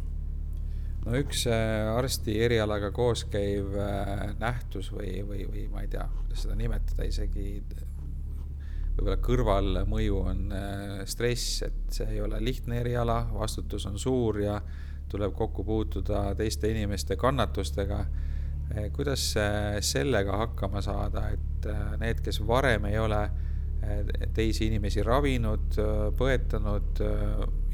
no 1.07 1.15
üks 1.21 1.45
äh, 1.51 1.87
arsti 1.95 2.35
erialaga 2.47 2.91
koos 2.95 3.25
käiv 3.31 3.77
äh, 3.79 4.33
nähtus 4.41 4.91
või, 4.95 5.21
või, 5.27 5.45
või 5.51 5.67
ma 5.73 5.85
ei 5.85 5.91
tea, 5.93 6.07
kuidas 6.23 6.47
seda 6.47 6.57
nimetada 6.59 7.07
isegi, 7.07 7.61
võib-olla 8.97 9.17
kõrvalmõju 9.23 10.21
on 10.21 10.43
äh, 10.57 11.01
stress, 11.09 11.63
et 11.67 11.97
see 11.99 12.17
ei 12.17 12.21
ole 12.25 12.41
lihtne 12.45 12.81
eriala, 12.81 13.23
vastutus 13.35 13.87
on 13.91 13.99
suur 14.01 14.41
ja 14.45 14.61
tuleb 15.11 15.35
kokku 15.37 15.65
puutuda 15.65 16.31
teiste 16.39 16.71
inimeste 16.73 17.17
kannatustega. 17.17 18.07
kuidas 18.93 19.23
sellega 19.87 20.37
hakkama 20.41 20.81
saada, 20.83 21.29
et 21.31 21.69
need, 22.01 22.19
kes 22.19 22.41
varem 22.43 22.89
ei 22.89 22.99
ole 22.99 23.21
teisi 24.35 24.67
inimesi 24.67 25.05
ravinud, 25.07 25.79
põetanud 26.19 27.05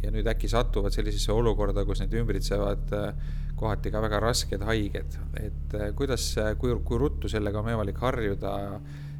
ja 0.02 0.10
nüüd 0.10 0.26
äkki 0.26 0.50
satuvad 0.50 0.94
sellisesse 0.94 1.32
olukorda, 1.32 1.84
kus 1.86 2.02
neid 2.02 2.14
ümbritsevad 2.18 2.92
äh, 2.96 3.30
kohati 3.58 3.92
ka 3.94 4.02
väga 4.02 4.20
rasked 4.22 4.64
haiged, 4.66 5.16
et 5.38 5.76
äh, 5.78 5.90
kuidas, 5.98 6.32
kui, 6.58 6.74
kui 6.86 7.00
ruttu 7.00 7.30
sellega 7.30 7.62
on 7.62 7.70
võimalik 7.70 8.00
harjuda 8.02 8.56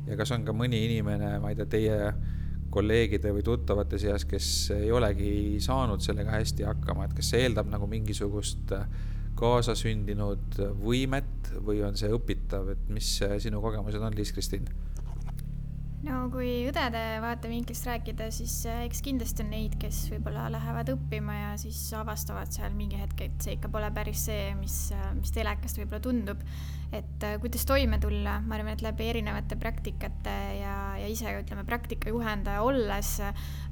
ja 0.07 0.19
kas 0.19 0.33
on 0.35 0.47
ka 0.47 0.55
mõni 0.57 0.85
inimene, 0.87 1.37
ma 1.43 1.53
ei 1.53 1.59
tea, 1.59 1.69
teie 1.77 1.99
kolleegide 2.73 3.33
või 3.37 3.45
tuttavate 3.45 3.99
seas, 4.01 4.25
kes 4.25 4.47
ei 4.75 4.93
olegi 4.93 5.61
saanud 5.61 6.01
sellega 6.03 6.39
hästi 6.39 6.65
hakkama, 6.65 7.07
et 7.07 7.17
kas 7.19 7.33
see 7.35 7.43
eeldab 7.47 7.69
nagu 7.71 7.89
mingisugust 7.91 8.73
äh, 8.77 8.87
kaasasündinud 9.39 10.61
võimet 10.81 11.53
või 11.65 11.83
on 11.87 11.97
see 11.99 12.13
õpitav, 12.13 12.73
et 12.75 12.89
mis 12.93 13.15
sinu 13.43 13.61
kogemused 13.65 14.03
on, 14.03 14.17
Liis-Kristiin? 14.17 14.69
No 16.07 16.25
kui 16.33 16.51
õdede 16.67 17.03
vaatevinklist 17.23 17.87
rääkida, 17.87 18.29
siis 18.35 18.55
äh, 18.71 18.83
eks 18.89 19.03
kindlasti 19.05 19.45
on 19.45 19.53
neid, 19.55 19.77
kes 19.81 20.05
võib-olla 20.11 20.49
lähevad 20.53 20.93
õppima 20.97 21.37
ja 21.37 21.51
siis 21.61 21.79
avastavad 21.99 22.51
seal 22.55 22.75
mingi 22.77 22.99
hetk, 22.99 23.25
et 23.27 23.45
see 23.45 23.57
ikka 23.59 23.71
pole 23.73 23.91
päris 23.95 24.27
see, 24.29 24.53
mis, 24.59 24.77
äh, 24.97 25.11
mis 25.19 25.35
telekast 25.35 25.79
võib-olla 25.79 26.03
tundub. 26.03 26.43
et 26.93 27.25
äh, 27.25 27.39
kuidas 27.41 27.65
toime 27.65 27.97
tulla, 28.03 28.41
ma 28.45 28.59
arvan, 28.59 28.75
et 28.75 28.83
läbi 28.85 29.07
erinevate 29.09 29.57
praktikate 29.57 30.35
ja, 30.59 30.75
ja 31.01 31.07
ise 31.09 31.31
ütleme, 31.39 31.65
praktikajuhendaja 31.69 32.63
olles 32.63 33.15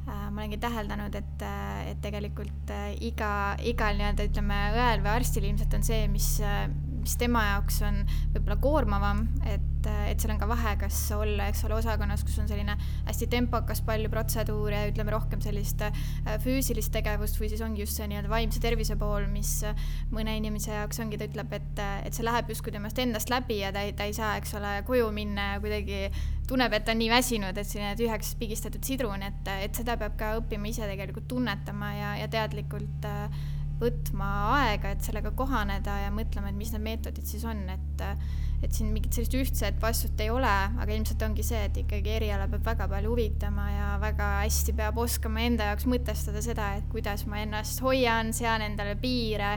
ma 0.06 0.30
olengi 0.32 0.56
täheldanud, 0.58 1.14
et, 1.14 1.42
et 1.90 2.00
tegelikult 2.02 2.72
iga, 3.04 3.32
igal 3.68 3.99
nii-öelda 4.00 4.25
ütleme 4.30 4.60
õel 4.72 5.04
või 5.04 5.12
arstil 5.12 5.44
ilmselt 5.50 5.76
on 5.76 5.84
see, 5.87 6.06
mis 6.10 6.38
mis 7.00 7.16
tema 7.20 7.42
jaoks 7.54 7.80
on 7.87 8.02
võib-olla 8.34 8.56
koormavam, 8.60 9.22
et, 9.49 9.70
et 10.11 10.21
seal 10.21 10.35
on 10.35 10.40
ka 10.40 10.49
vahe, 10.50 10.75
kas 10.81 10.99
olla, 11.17 11.49
eks 11.50 11.64
ole, 11.69 11.79
osakonnas, 11.81 12.25
kus 12.26 12.38
on 12.43 12.49
selline 12.50 12.76
hästi 13.07 13.31
tempokas, 13.33 13.83
palju 13.87 14.11
protseduure, 14.12 14.83
ütleme 14.93 15.14
rohkem 15.14 15.43
sellist 15.45 15.85
äh, 15.87 16.02
füüsilist 16.45 16.93
tegevust 16.95 17.40
või 17.40 17.50
siis 17.52 17.62
ongi 17.64 17.85
just 17.85 17.99
see 17.99 18.09
nii-öelda 18.11 18.33
vaimse 18.33 18.62
tervise 18.62 18.97
pool, 19.00 19.29
mis 19.33 19.61
mõne 20.14 20.37
inimese 20.40 20.75
jaoks 20.75 21.00
ongi, 21.05 21.21
ta 21.21 21.29
ütleb, 21.31 21.55
et, 21.57 21.85
et 22.07 22.17
see 22.17 22.26
läheb 22.26 22.50
justkui 22.52 22.75
temast 22.75 22.99
endast 23.02 23.33
läbi 23.33 23.61
ja 23.62 23.73
ta 23.75 23.87
ei, 23.87 23.95
ta 23.97 24.09
ei 24.09 24.17
saa, 24.17 24.35
eks 24.40 24.55
ole, 24.59 24.75
koju 24.88 25.11
minna 25.14 25.55
ja 25.55 25.62
kuidagi 25.62 26.02
tunneb, 26.50 26.75
et 26.75 26.85
ta 26.87 26.95
on 26.95 27.00
nii 27.00 27.12
väsinud, 27.12 27.59
et 27.61 27.69
selline 27.69 27.95
tühjaks 27.99 28.35
pigistatud 28.40 28.85
sidrun, 28.87 29.23
et, 29.26 29.55
et 29.67 29.76
seda 29.76 29.97
peab 30.00 30.19
ka 30.19 30.35
õppima 30.40 30.71
ise 30.71 30.87
tegelikult 30.88 31.29
tunnetama 31.31 31.95
ja, 31.95 32.12
ja 32.25 32.29
teadlikult 32.33 33.07
äh, 33.07 33.40
võtma 33.80 34.30
aega, 34.58 34.94
et 34.94 35.02
sellega 35.06 35.32
kohaneda 35.37 35.96
ja 36.04 36.12
mõtlema, 36.14 36.52
et 36.52 36.58
mis 36.58 36.72
need 36.75 36.84
meetodid 36.84 37.26
siis 37.28 37.46
on, 37.49 37.66
et 37.72 38.06
et 38.60 38.76
siin 38.76 38.90
mingit 38.92 39.14
sellist 39.16 39.34
ühtset 39.38 39.78
vastust 39.80 40.18
ei 40.20 40.28
ole, 40.32 40.49
aga 40.50 40.92
ilmselt 40.92 41.22
ongi 41.25 41.44
see, 41.46 41.62
et 41.70 41.78
ikkagi 41.80 42.12
eriala 42.18 42.44
peab 42.52 42.66
väga 42.66 42.88
palju 42.90 43.12
huvitama 43.14 43.68
ja 43.72 43.87
väga 44.02 44.26
hästi 44.42 44.75
peab 44.76 45.00
oskama 45.00 45.46
enda 45.46 45.70
jaoks 45.70 45.87
mõtestada 45.88 46.42
seda, 46.44 46.75
et 46.76 46.84
kuidas 46.92 47.25
ma 47.30 47.40
ennast 47.40 47.80
hoian, 47.84 48.34
sean 48.37 48.60
endale 48.66 48.99
piire, 49.00 49.54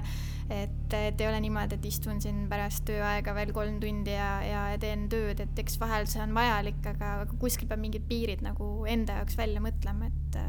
et, 0.47 0.95
et 0.95 1.19
ei 1.19 1.27
ole 1.27 1.41
niimoodi, 1.43 1.75
et 1.75 1.89
istun 1.91 2.23
siin 2.23 2.45
pärast 2.51 2.85
tööaega 2.87 3.35
veel 3.35 3.51
kolm 3.55 3.81
tundi 3.83 4.15
ja, 4.15 4.31
ja 4.47 4.63
teen 4.79 5.09
tööd, 5.11 5.43
et 5.43 5.63
eks 5.65 5.75
vahel 5.83 6.07
see 6.07 6.23
on 6.23 6.31
vajalik, 6.37 6.79
aga, 6.95 7.13
aga 7.25 7.39
kuskil 7.43 7.67
peab 7.67 7.83
mingid 7.83 8.07
piirid 8.07 8.45
nagu 8.45 8.71
enda 8.87 9.19
jaoks 9.19 9.35
välja 9.39 9.63
mõtlema, 9.63 10.07
et 10.07 10.39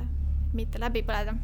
mitte 0.54 0.78
läbi 0.78 1.02
põleda 1.02 1.34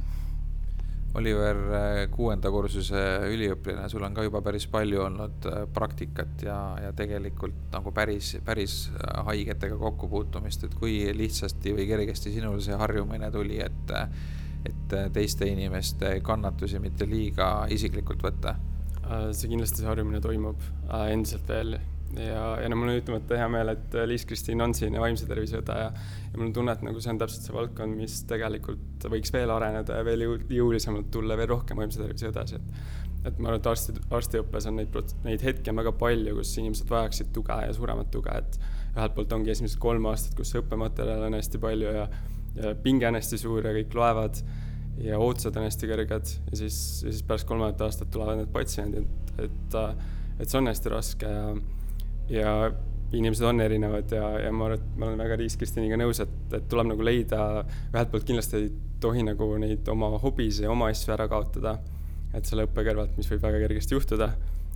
Oliver, 1.14 1.56
äh, 1.74 2.04
kuuenda 2.14 2.52
kursuse 2.54 3.00
üliõpilane, 3.32 3.88
sul 3.90 4.04
on 4.06 4.14
ka 4.14 4.22
juba 4.22 4.42
päris 4.46 4.68
palju 4.70 5.00
olnud 5.08 5.48
äh, 5.50 5.64
praktikat 5.74 6.44
ja, 6.46 6.58
ja 6.84 6.92
tegelikult 6.94 7.72
nagu 7.72 7.90
päris, 7.94 8.36
päris 8.46 8.76
äh, 8.92 9.18
haigetega 9.26 9.78
kokkupuutumist, 9.80 10.68
et 10.68 10.76
kui 10.78 11.00
lihtsasti 11.16 11.74
või 11.74 11.88
kergesti 11.90 12.30
sinul 12.36 12.62
see 12.62 12.78
harjumine 12.78 13.30
tuli, 13.34 13.58
et, 13.64 13.94
et 14.70 14.96
teiste 15.10 15.50
inimeste 15.50 16.20
kannatusi 16.22 16.78
mitte 16.82 17.10
liiga 17.10 17.66
isiklikult 17.70 18.26
võtta? 18.28 18.58
see 19.34 19.48
kindlasti, 19.50 19.80
see 19.80 19.88
harjumine 19.88 20.20
toimub 20.22 20.60
endiselt 21.10 21.48
veel 21.50 21.72
ja, 22.16 22.44
ja 22.62 22.70
no 22.70 22.78
mul 22.78 22.92
on 22.92 22.98
ütlemata 23.00 23.38
hea 23.38 23.48
meel, 23.52 23.72
et 23.74 23.94
äh, 23.94 24.06
Liis-Kristiin 24.08 24.62
on 24.64 24.74
siin 24.74 24.96
ja 24.96 25.02
vaimse 25.02 25.28
tervise 25.30 25.60
õde 25.60 25.76
ja, 25.78 25.90
ja 25.92 26.38
mul 26.38 26.48
on 26.48 26.54
tunne, 26.56 26.74
et 26.74 26.82
nagu 26.86 27.02
see 27.02 27.12
on 27.12 27.20
täpselt 27.20 27.46
see 27.46 27.54
valdkond, 27.54 27.96
mis 27.98 28.16
tegelikult 28.30 29.06
võiks 29.12 29.32
veel 29.34 29.52
areneda 29.54 30.00
ja 30.00 30.06
veel 30.06 30.26
jõu-, 30.26 30.40
jõulisemalt 30.56 31.10
tulla 31.14 31.38
veel 31.38 31.52
rohkem 31.52 31.80
vaimse 31.80 32.02
tervise 32.02 32.32
õdesid. 32.32 32.66
et 33.20 33.38
ma 33.38 33.50
arvan, 33.50 33.60
et 33.60 33.70
arsti, 33.70 33.94
arstiõppes 34.16 34.66
on 34.70 34.80
neid, 34.80 34.96
neid 35.26 35.44
hetki 35.44 35.72
on 35.72 35.82
väga 35.82 35.92
palju, 36.00 36.34
kus 36.38 36.54
inimesed 36.58 36.90
vajaksid 36.90 37.32
tuge 37.36 37.58
ja 37.66 37.72
suuremat 37.76 38.10
tuge, 38.10 38.36
et 38.36 38.60
ühelt 38.96 39.14
poolt 39.14 39.32
ongi 39.36 39.52
esimesed 39.52 39.78
kolm 39.80 40.08
aastat, 40.10 40.34
kus 40.38 40.54
õppematerjale 40.58 41.28
on 41.28 41.36
hästi 41.38 41.60
palju 41.62 41.94
ja, 41.94 42.08
ja 42.56 42.74
pinge 42.82 43.06
on 43.06 43.18
hästi 43.20 43.38
suur 43.38 43.68
ja 43.68 43.74
kõik 43.76 43.94
loevad 43.94 44.40
ja 45.00 45.18
ootused 45.22 45.56
on 45.56 45.68
hästi 45.68 45.88
kõrged 45.88 46.32
ja 46.32 46.58
siis, 46.58 46.78
ja 47.04 47.12
siis 47.12 47.22
pärast 47.28 47.46
kolmandat 47.48 47.84
aastat 47.86 48.10
tulevad 48.12 48.40
need 48.40 48.50
patsiendid, 48.52 49.06
et, 49.38 49.76
et 50.40 50.48
see 50.48 50.58
on 50.58 50.68
hästi 50.72 50.92
raske 50.92 51.30
ja 51.30 51.52
ja 52.30 52.54
inimesed 53.12 53.46
on 53.46 53.60
erinevad 53.60 54.12
ja, 54.14 54.26
ja 54.44 54.52
ma 54.54 54.68
arvan, 54.68 54.78
et 54.78 54.98
ma 54.98 55.08
olen 55.08 55.24
väga 55.24 55.38
Liis 55.40 55.56
Kristiniga 55.58 55.98
nõus, 55.98 56.20
et, 56.22 56.36
et 56.54 56.68
tuleb 56.70 56.92
nagu 56.92 57.06
leida, 57.06 57.64
ühelt 57.90 58.12
poolt 58.12 58.26
kindlasti 58.28 58.60
ei 58.60 58.70
tohi 59.02 59.24
nagu 59.26 59.48
neid 59.60 59.88
oma 59.90 60.12
hobisid 60.22 60.66
ja 60.66 60.70
oma 60.70 60.90
asju 60.92 61.14
ära 61.16 61.26
kaotada, 61.30 61.74
et 62.36 62.46
selle 62.46 62.68
õppe 62.68 62.84
kõrvalt, 62.86 63.16
mis 63.18 63.30
võib 63.32 63.42
väga 63.48 63.62
kergesti 63.64 63.96
juhtuda, 63.96 64.30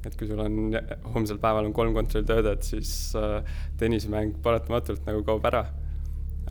et 0.04 0.18
kui 0.18 0.28
sul 0.28 0.42
on 0.42 0.74
homsel 1.14 1.38
päeval 1.42 1.68
on 1.68 1.76
kolm 1.76 1.94
kontrolltöödet, 1.96 2.66
siis 2.66 2.90
äh, 3.20 3.38
tennisemäng 3.80 4.36
paratamatult 4.44 5.06
nagu 5.08 5.22
kaob 5.26 5.46
ära. 5.52 5.64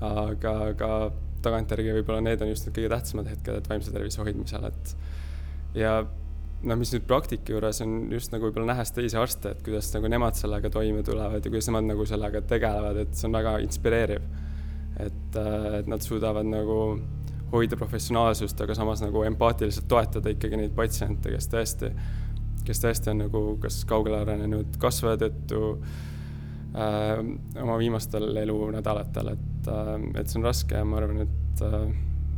aga, 0.04 0.52
aga 0.72 0.88
tagantjärgi 1.44 1.94
võib-olla 2.00 2.24
need 2.24 2.42
on 2.42 2.50
just 2.50 2.66
need 2.66 2.76
kõige 2.78 2.90
tähtsamad 2.96 3.28
hetked, 3.30 3.60
et 3.60 3.70
vaimse 3.70 3.92
tervise 3.92 4.24
hoidmisel, 4.24 4.66
et 4.72 4.96
ja 5.78 6.00
noh, 6.64 6.80
mis 6.80 6.94
nüüd 6.94 7.06
praktika 7.08 7.56
juures 7.56 7.82
on 7.84 7.96
just 8.14 8.34
nagu 8.34 8.48
võib-olla 8.48 8.74
nähes 8.74 8.94
teisi 8.96 9.18
arste, 9.20 9.54
et 9.54 9.64
kuidas 9.66 9.90
nagu 9.96 10.10
nemad 10.12 10.38
sellega 10.40 10.72
toime 10.74 11.04
tulevad 11.06 11.44
ja 11.44 11.52
kuidas 11.52 11.68
nemad 11.70 11.90
nagu 11.90 12.06
sellega 12.08 12.44
tegelevad, 12.50 13.02
et 13.04 13.18
see 13.18 13.28
on 13.30 13.38
väga 13.40 13.58
inspireeriv. 13.66 14.32
et, 14.94 15.36
äh, 15.42 15.80
et 15.80 15.88
nad 15.90 16.04
suudavad 16.06 16.46
nagu 16.46 17.00
hoida 17.50 17.78
professionaalsust, 17.78 18.60
aga 18.62 18.76
samas 18.78 19.02
nagu 19.02 19.24
empaatiliselt 19.26 19.88
toetada 19.90 20.30
ikkagi 20.30 20.60
neid 20.60 20.76
patsiente, 20.78 21.32
kes 21.34 21.50
tõesti, 21.50 21.90
kes 22.66 22.82
tõesti 22.84 23.10
on 23.10 23.24
nagu 23.24 23.42
kas 23.62 23.80
kaugele 23.90 24.20
arenenud 24.22 24.78
kasvaja 24.82 25.18
tõttu 25.26 25.64
äh, 26.78 27.24
oma 27.62 27.80
viimastel 27.82 28.38
elunädalatel, 28.38 29.34
et 29.34 29.70
äh,, 29.74 29.94
et 30.22 30.30
see 30.30 30.42
on 30.42 30.46
raske 30.46 30.78
ja 30.78 30.86
ma 30.86 31.02
arvan, 31.02 31.26
et 31.26 31.66
äh, 31.66 31.80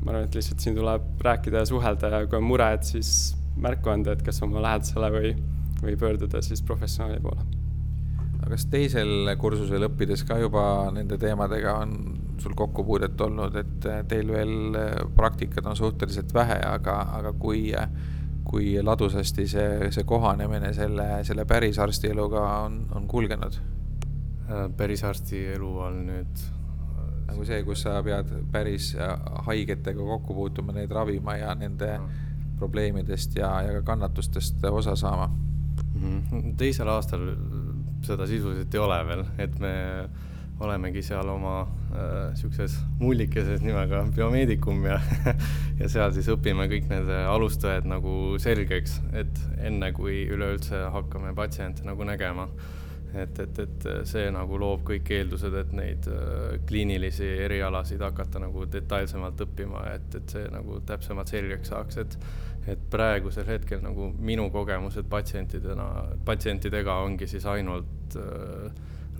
ma 0.05 0.13
arvan, 0.13 0.29
et 0.29 0.39
lihtsalt 0.39 0.63
siin 0.63 0.79
tuleb 0.79 1.25
rääkida 1.27 1.65
ja 1.65 1.69
suhelda 1.73 2.13
ja 2.15 2.23
kui 2.27 2.39
on 2.39 2.47
mure, 2.47 2.71
et 2.79 2.87
siis 2.87 3.35
märku 3.61 3.91
anda, 3.91 4.15
et 4.15 4.23
kas 4.25 4.41
oma 4.45 4.63
lähedasele 4.63 5.11
või, 5.13 5.35
või 5.83 5.95
pöörduda 5.99 6.41
siis 6.43 6.63
professionaali 6.65 7.21
poole. 7.23 7.45
aga 8.35 8.49
kas 8.51 8.65
teisel 8.69 9.31
kursusel 9.39 9.87
õppides 9.87 10.25
ka 10.27 10.37
juba 10.39 10.65
nende 10.93 11.17
teemadega 11.17 11.77
on 11.81 11.95
sul 12.39 12.53
kokkupuudet 12.57 13.21
olnud, 13.21 13.55
et 13.55 13.87
teil 14.09 14.27
veel 14.31 14.77
praktikat 15.15 15.65
on 15.65 15.75
suhteliselt 15.75 16.33
vähe, 16.33 16.59
aga, 16.67 16.99
aga 17.19 17.31
kui, 17.33 17.69
kui 18.43 18.75
ladusasti 18.83 19.47
see, 19.47 19.87
see 19.95 20.03
kohanemine 20.03 20.73
selle, 20.73 21.23
selle 21.23 21.45
päris 21.45 21.79
arstieluga 21.79 22.43
on, 22.65 22.83
on 22.95 23.07
kulgenud? 23.07 23.61
päris 24.77 25.01
arstielu 25.03 25.69
on 25.81 26.03
nüüd 26.05 26.43
nagu 27.25 27.45
see, 27.47 27.63
kus 27.65 27.81
sa 27.81 27.95
pead 28.05 28.29
päris 28.53 28.91
haigetega 29.47 30.05
kokku 30.11 30.35
puutuma, 30.37 30.75
neid 30.75 30.91
ravima 30.93 31.33
ja 31.39 31.55
nende 31.57 31.87
no 31.97 32.09
probleemidest 32.59 33.35
ja, 33.39 33.49
ja 33.65 33.79
ka 33.79 33.81
kannatustest 33.93 34.63
osa 34.71 34.95
saama 34.95 35.27
mm. 35.27 36.21
-hmm. 36.21 36.55
teisel 36.57 36.87
aastal 36.87 37.35
seda 38.05 38.27
sisuliselt 38.27 38.73
ei 38.73 38.79
ole 38.79 39.01
veel, 39.07 39.25
et 39.37 39.59
me 39.59 39.73
olemegi 40.59 41.01
seal 41.03 41.27
oma 41.29 41.61
äh, 41.61 42.35
siukses 42.39 42.77
mullikeses 42.99 43.61
nimega 43.61 44.05
biomeedikum 44.15 44.85
ja 44.85 44.99
ja 45.79 45.89
seal 45.89 46.13
siis 46.15 46.29
õpime 46.31 46.69
kõik 46.71 46.87
need 46.89 47.11
alustõed 47.27 47.87
nagu 47.89 48.35
selgeks, 48.39 49.01
et 49.13 49.41
enne 49.57 49.91
kui 49.91 50.23
üleüldse 50.31 50.85
hakkame 50.95 51.33
patsiente 51.35 51.83
nagu 51.83 52.07
nägema 52.07 52.47
et, 53.15 53.39
et, 53.39 53.59
et 53.63 53.85
see 54.07 54.25
nagu 54.33 54.57
loob 54.59 54.83
kõik 54.89 55.11
eeldused, 55.17 55.53
et 55.59 55.71
neid 55.75 56.09
äh, 56.11 56.57
kliinilisi 56.67 57.27
erialasid 57.45 58.01
hakata 58.03 58.41
nagu 58.43 58.65
detailsemalt 58.71 59.45
õppima, 59.47 59.85
et, 59.95 60.09
et 60.19 60.35
see 60.35 60.49
nagu 60.53 60.81
täpsemalt 60.87 61.31
selgeks 61.31 61.73
saaks, 61.73 62.03
et 62.03 62.19
et 62.65 62.81
praegusel 62.89 63.45
hetkel 63.45 63.77
nagu 63.83 64.07
minu 64.25 64.47
kogemused 64.49 65.05
patsientidena, 65.09 65.85
patsientidega 66.25 66.95
ongi 67.03 67.27
siis 67.29 67.45
ainult 67.45 68.17
äh, 68.17 68.71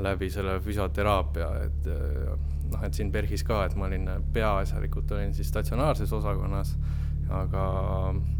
läbi 0.01 0.31
selle 0.33 0.57
füsioteraapia, 0.65 1.49
et 1.67 1.89
äh, 1.93 2.31
noh, 2.71 2.85
et 2.87 2.97
siin 2.97 3.11
PERHis 3.13 3.45
ka, 3.45 3.61
et 3.67 3.75
ma 3.77 3.85
olin 3.85 4.09
peaasjalikult 4.33 5.13
olin 5.13 5.35
siis 5.37 5.51
statsionaarses 5.53 6.13
osakonnas, 6.17 6.73
aga 7.29 7.67
äh, 8.09 8.34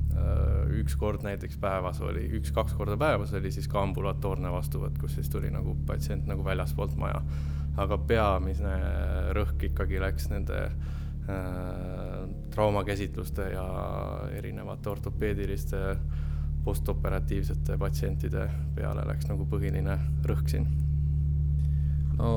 üks 0.79 0.95
kord 1.00 1.24
näiteks 1.25 1.57
päevas 1.62 2.01
oli, 2.01 2.25
üks-kaks 2.39 2.74
korda 2.77 2.98
päevas 2.98 3.34
oli 3.36 3.51
siis 3.51 3.67
ka 3.72 3.81
ambulatoorne 3.84 4.51
vastuvõtt, 4.51 4.98
kus 5.01 5.17
siis 5.17 5.29
tuli 5.29 5.51
nagu 5.51 5.75
patsient 5.88 6.27
nagu 6.29 6.45
väljaspoolt 6.45 6.95
maja. 7.00 7.22
aga 7.77 7.98
peamine 7.98 8.75
rõhk 9.36 9.65
ikkagi 9.67 10.00
läks 10.00 10.29
nende 10.31 10.62
äh, 10.63 10.93
Äh, 11.29 12.29
traumakäsitluste 12.50 13.41
ja 13.41 13.67
erinevate 14.31 14.89
ortopeediliste 14.89 15.77
postoperatiivsete 16.63 17.77
patsientide 17.77 18.43
peale 18.75 19.01
läks 19.10 19.25
nagu 19.31 19.48
põhiline 19.50 19.95
rõhk 20.22 20.51
siin. 20.53 20.67
no 22.19 22.29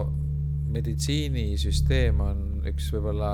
meditsiinisüsteem 0.73 2.21
on 2.21 2.41
üks 2.71 2.91
võib-olla 2.95 3.31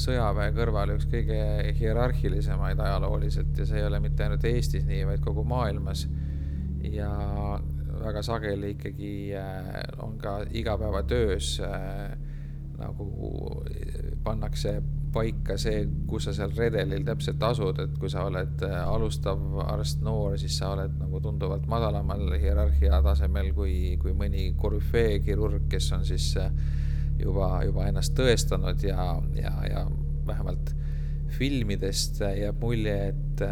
sõjaväe 0.00 0.52
kõrval 0.56 0.94
üks 0.96 1.06
kõige 1.10 1.38
hierarhilisemaid 1.78 2.80
ajalooliselt 2.80 3.58
ja 3.58 3.66
see 3.68 3.80
ei 3.80 3.86
ole 3.86 4.00
mitte 4.00 4.24
ainult 4.24 4.44
Eestis 4.48 4.86
nii, 4.88 5.04
vaid 5.10 5.22
kogu 5.24 5.44
maailmas. 5.44 6.06
ja 6.82 7.10
väga 8.02 8.22
sageli 8.22 8.72
ikkagi 8.74 9.14
äh, 9.38 9.82
on 10.02 10.18
ka 10.18 10.40
igapäevatöös 10.50 11.60
äh, 11.62 12.16
nagu 12.78 13.62
pannakse 14.24 14.80
paika 15.12 15.56
see, 15.60 15.84
kus 16.08 16.26
sa 16.26 16.34
seal 16.36 16.54
redelil 16.56 17.04
täpselt 17.04 17.42
asud, 17.44 17.78
et 17.84 17.96
kui 18.00 18.10
sa 18.10 18.24
oled 18.28 18.64
äh, 18.66 18.76
alustav 18.88 19.40
arst, 19.66 20.00
noor, 20.04 20.38
siis 20.40 20.56
sa 20.58 20.72
oled 20.76 20.94
nagu 21.00 21.20
tunduvalt 21.22 21.66
madalamal 21.70 22.32
hierarhia 22.40 23.02
tasemel 23.04 23.52
kui, 23.56 23.98
kui 24.02 24.14
mõni 24.16 24.52
korüfee 24.58 25.20
kirurg, 25.24 25.68
kes 25.72 25.90
on 25.98 26.06
siis 26.08 26.32
äh, 26.40 26.48
juba, 27.22 27.48
juba 27.66 27.88
ennast 27.90 28.14
tõestanud 28.18 28.84
ja, 28.86 29.08
ja, 29.38 29.52
ja 29.70 29.86
vähemalt 30.26 30.74
filmidest 31.32 32.20
jääb 32.20 32.60
mulje, 32.60 32.96
et, 33.08 33.42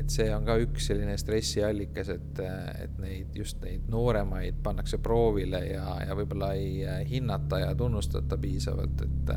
et 0.00 0.10
see 0.10 0.26
on 0.34 0.44
ka 0.48 0.56
üks 0.60 0.88
selline 0.90 1.14
stressiallikas, 1.20 2.10
et, 2.16 2.40
et 2.84 2.96
neid, 2.98 3.30
just 3.38 3.60
neid 3.62 3.86
nooremaid 3.92 4.58
pannakse 4.64 4.98
proovile 4.98 5.62
ja, 5.68 5.94
ja 6.08 6.16
võib-olla 6.18 6.52
ei 6.58 6.82
hinnata 7.08 7.62
ja 7.62 7.74
tunnustata 7.78 8.38
piisavalt, 8.40 9.06
et 9.06 9.34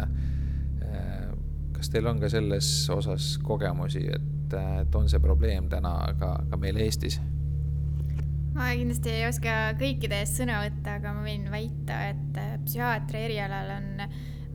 kas 1.84 1.92
teil 1.92 2.08
on 2.08 2.20
ka 2.22 2.30
selles 2.32 2.68
osas 2.94 3.34
kogemusi, 3.44 4.06
et, 4.08 4.58
et 4.82 4.96
on 4.96 5.10
see 5.12 5.20
probleem 5.20 5.70
täna 5.70 5.98
ka, 6.20 6.38
ka 6.50 6.60
meil 6.60 6.80
Eestis? 6.80 7.20
Ma 8.54 8.70
kindlasti 8.78 9.10
ei 9.10 9.26
oska 9.28 9.54
kõikide 9.80 10.22
eest 10.22 10.40
sõna 10.42 10.62
võtta, 10.64 10.98
aga 11.00 11.14
ma 11.16 11.26
võin 11.26 11.50
väita, 11.52 12.00
et 12.14 12.40
psühhiaatri 12.66 13.26
erialal 13.28 13.74
on 13.78 13.90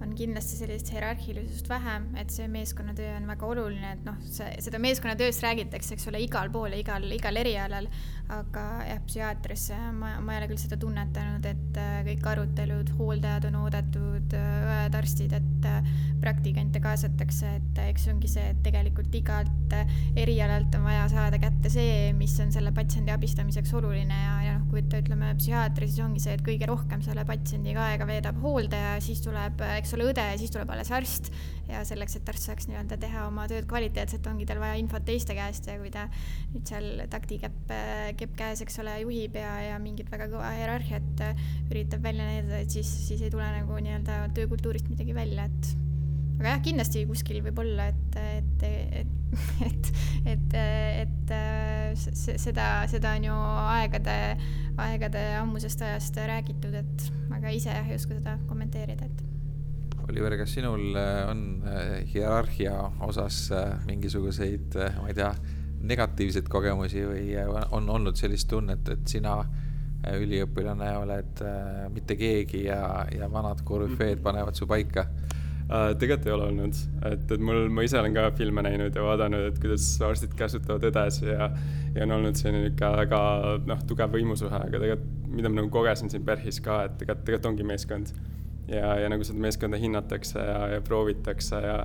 on 0.02 0.14
kindlasti 0.18 0.58
sellist 0.60 0.92
hierarhilisust 0.92 1.68
vähem, 1.70 2.08
et 2.20 2.30
see 2.32 2.46
meeskonnatöö 2.50 3.16
on 3.16 3.26
väga 3.30 3.46
oluline, 3.46 3.92
et 3.96 4.04
noh, 4.06 4.18
see, 4.30 4.48
seda 4.64 4.80
meeskonnatööst 4.82 5.42
räägitakse, 5.44 5.96
eks 5.96 6.08
ole, 6.10 6.22
igal 6.24 6.52
pool 6.54 6.74
ja 6.74 6.80
igal, 6.80 7.06
igal 7.14 7.40
erialal, 7.40 7.88
aga 8.32 8.64
jah, 8.84 9.00
psühhiaatris 9.06 9.68
ma, 9.96 10.14
ma 10.20 10.34
ei 10.34 10.42
ole 10.42 10.50
küll 10.50 10.60
seda 10.60 10.78
tunnetanud, 10.80 11.46
et 11.48 11.80
äh, 11.80 12.00
kõik 12.10 12.26
arutelud, 12.32 12.92
hooldajad 12.98 13.48
on 13.50 13.58
oodatud, 13.62 14.36
äh, 14.36 14.58
õed, 14.68 14.98
arstid, 14.98 15.34
et 15.38 15.68
äh, 15.68 15.92
praktikante 16.22 16.82
kaasatakse, 16.84 17.54
et 17.58 17.82
eks 17.88 18.06
see 18.06 18.14
ongi 18.14 18.30
see, 18.30 18.44
et 18.52 18.60
tegelikult 18.64 19.14
igalt 19.14 19.74
erialalt 20.18 20.74
on 20.78 20.86
vaja 20.86 21.06
saada 21.12 21.40
kätte 21.40 21.70
see, 21.72 22.12
mis 22.16 22.34
on 22.42 22.52
selle 22.54 22.72
patsiendi 22.76 23.12
abistamiseks 23.14 23.72
oluline 23.78 24.14
ja, 24.14 24.36
ja 24.44 24.56
noh, 24.58 24.66
kui 24.70 24.82
ütleme 24.84 25.32
psühhiaatri, 25.38 25.88
siis 25.90 26.04
ongi 26.04 26.22
see, 26.22 26.36
et 26.36 26.44
kõige 26.44 26.68
rohkem 26.68 27.02
selle 27.04 27.24
patsiendiga 27.28 27.88
aega 27.92 28.08
veedab 28.08 28.40
hooldaja, 28.42 28.96
siis 29.04 29.22
tuleb, 29.24 29.62
eks 29.78 29.87
ole, 29.96 30.08
õde 30.12 30.24
ja 30.30 30.36
siis 30.40 30.52
tuleb 30.54 30.70
alles 30.74 30.90
arst. 30.94 31.32
ja 31.68 31.82
selleks, 31.84 32.16
et 32.16 32.28
arst 32.32 32.48
saaks 32.48 32.68
nii-öelda 32.70 32.96
teha 33.00 33.26
oma 33.28 33.44
tööd 33.50 33.66
kvaliteetselt, 33.68 34.26
ongi 34.30 34.46
tal 34.48 34.60
vaja 34.62 34.78
infot 34.80 35.04
teiste 35.04 35.36
käest 35.36 35.68
ja 35.68 35.76
kui 35.80 35.90
ta 35.92 36.06
nüüd 36.54 36.64
seal 36.68 37.02
taktikäpp, 37.12 37.74
kepp 38.20 38.38
käes, 38.38 38.62
eks 38.64 38.80
ole, 38.84 38.94
juhib 39.04 39.36
ja, 39.36 39.50
ja 39.66 39.82
mingit 39.82 40.08
väga 40.12 40.30
kõva 40.32 40.54
hierarhiat 40.56 41.26
üritab 41.68 42.06
välja 42.08 42.30
näidata, 42.30 42.62
et 42.64 42.78
siis, 42.78 42.94
siis 43.08 43.26
ei 43.26 43.34
tule 43.34 43.50
nagu 43.58 43.82
nii-öelda 43.84 44.24
töökultuurist 44.38 44.88
midagi 44.92 45.16
välja, 45.16 45.44
et 45.50 45.76
aga 46.38 46.54
jah, 46.54 46.60
kindlasti 46.62 47.02
kuskil 47.08 47.40
võib 47.42 47.58
olla, 47.64 47.88
et, 47.90 48.18
et, 48.38 48.66
et, 49.02 49.14
et, 49.66 49.90
et, 50.32 50.58
et, 50.62 51.32
et 51.32 52.12
seda, 52.14 52.68
seda 52.90 53.14
on 53.18 53.26
ju 53.28 53.38
aegade, 53.74 54.18
aegade 54.86 55.24
ammusest 55.40 55.82
ajast 55.82 56.20
räägitud, 56.30 56.78
et 56.78 57.08
aga 57.34 57.54
ise 57.54 57.74
jah, 57.74 57.90
ei 57.90 57.98
oska 57.98 58.18
seda 58.20 58.38
kommenteerida, 58.50 59.10
et. 59.10 59.27
Oliver, 60.08 60.38
kas 60.40 60.54
sinul 60.56 60.96
äh, 60.96 61.28
on 61.28 61.62
äh, 61.68 62.04
hierarhia 62.08 62.74
osas 63.04 63.50
äh, 63.52 63.74
mingisuguseid, 63.86 64.76
ma 65.02 65.08
ei 65.10 65.16
tea, 65.16 65.32
negatiivseid 65.88 66.48
kogemusi 66.50 67.04
või 67.06 67.26
on 67.76 67.90
olnud 67.92 68.16
sellist 68.18 68.48
tunnet, 68.50 68.88
et 68.90 69.04
sina 69.06 69.38
üliõpilane 70.18 70.88
oled 70.98 71.42
mitte 71.94 72.16
keegi 72.18 72.64
ja, 72.64 73.04
ja 73.14 73.28
vanad 73.30 73.60
korüfeed 73.66 74.22
panevad 74.22 74.58
su 74.58 74.66
paika? 74.70 75.06
tegelikult 75.68 76.26
ei 76.26 76.32
ole 76.32 76.44
olnud, 76.48 76.78
et, 77.10 77.24
et 77.34 77.42
mul, 77.44 77.66
ma 77.68 77.82
ise 77.84 77.98
olen 78.00 78.14
ka 78.16 78.30
filme 78.38 78.62
näinud 78.64 78.94
ja 78.96 79.02
vaadanud, 79.04 79.50
et 79.50 79.58
kuidas 79.60 79.84
arstid 80.06 80.32
käsutavad 80.38 80.86
õdesid 80.88 81.28
ja, 81.28 81.50
ja 81.92 82.06
on 82.06 82.14
olnud 82.16 82.40
selline 82.40 82.70
niisugune 82.70 83.02
väga 83.02 83.20
noh, 83.68 83.82
tugev 83.90 84.16
võimusuhe, 84.16 84.62
aga 84.64 84.80
tegelikult, 84.80 85.12
mida 85.28 85.52
ma 85.52 85.60
nagu 85.60 85.70
kogesin 85.74 86.08
siin 86.08 86.24
PERHis 86.24 86.62
ka, 86.64 86.80
et 86.88 86.96
tegelikult, 87.02 87.26
tegelikult 87.28 87.50
ongi 87.52 87.68
meeskond. 87.68 88.14
Ja, 88.68 88.94
ja 89.02 89.10
nagu 89.12 89.24
seda 89.26 89.42
meeskonda 89.42 89.80
hinnatakse 89.80 90.38
ja, 90.38 90.60
ja 90.74 90.80
proovitakse 90.84 91.62
ja, 91.64 91.78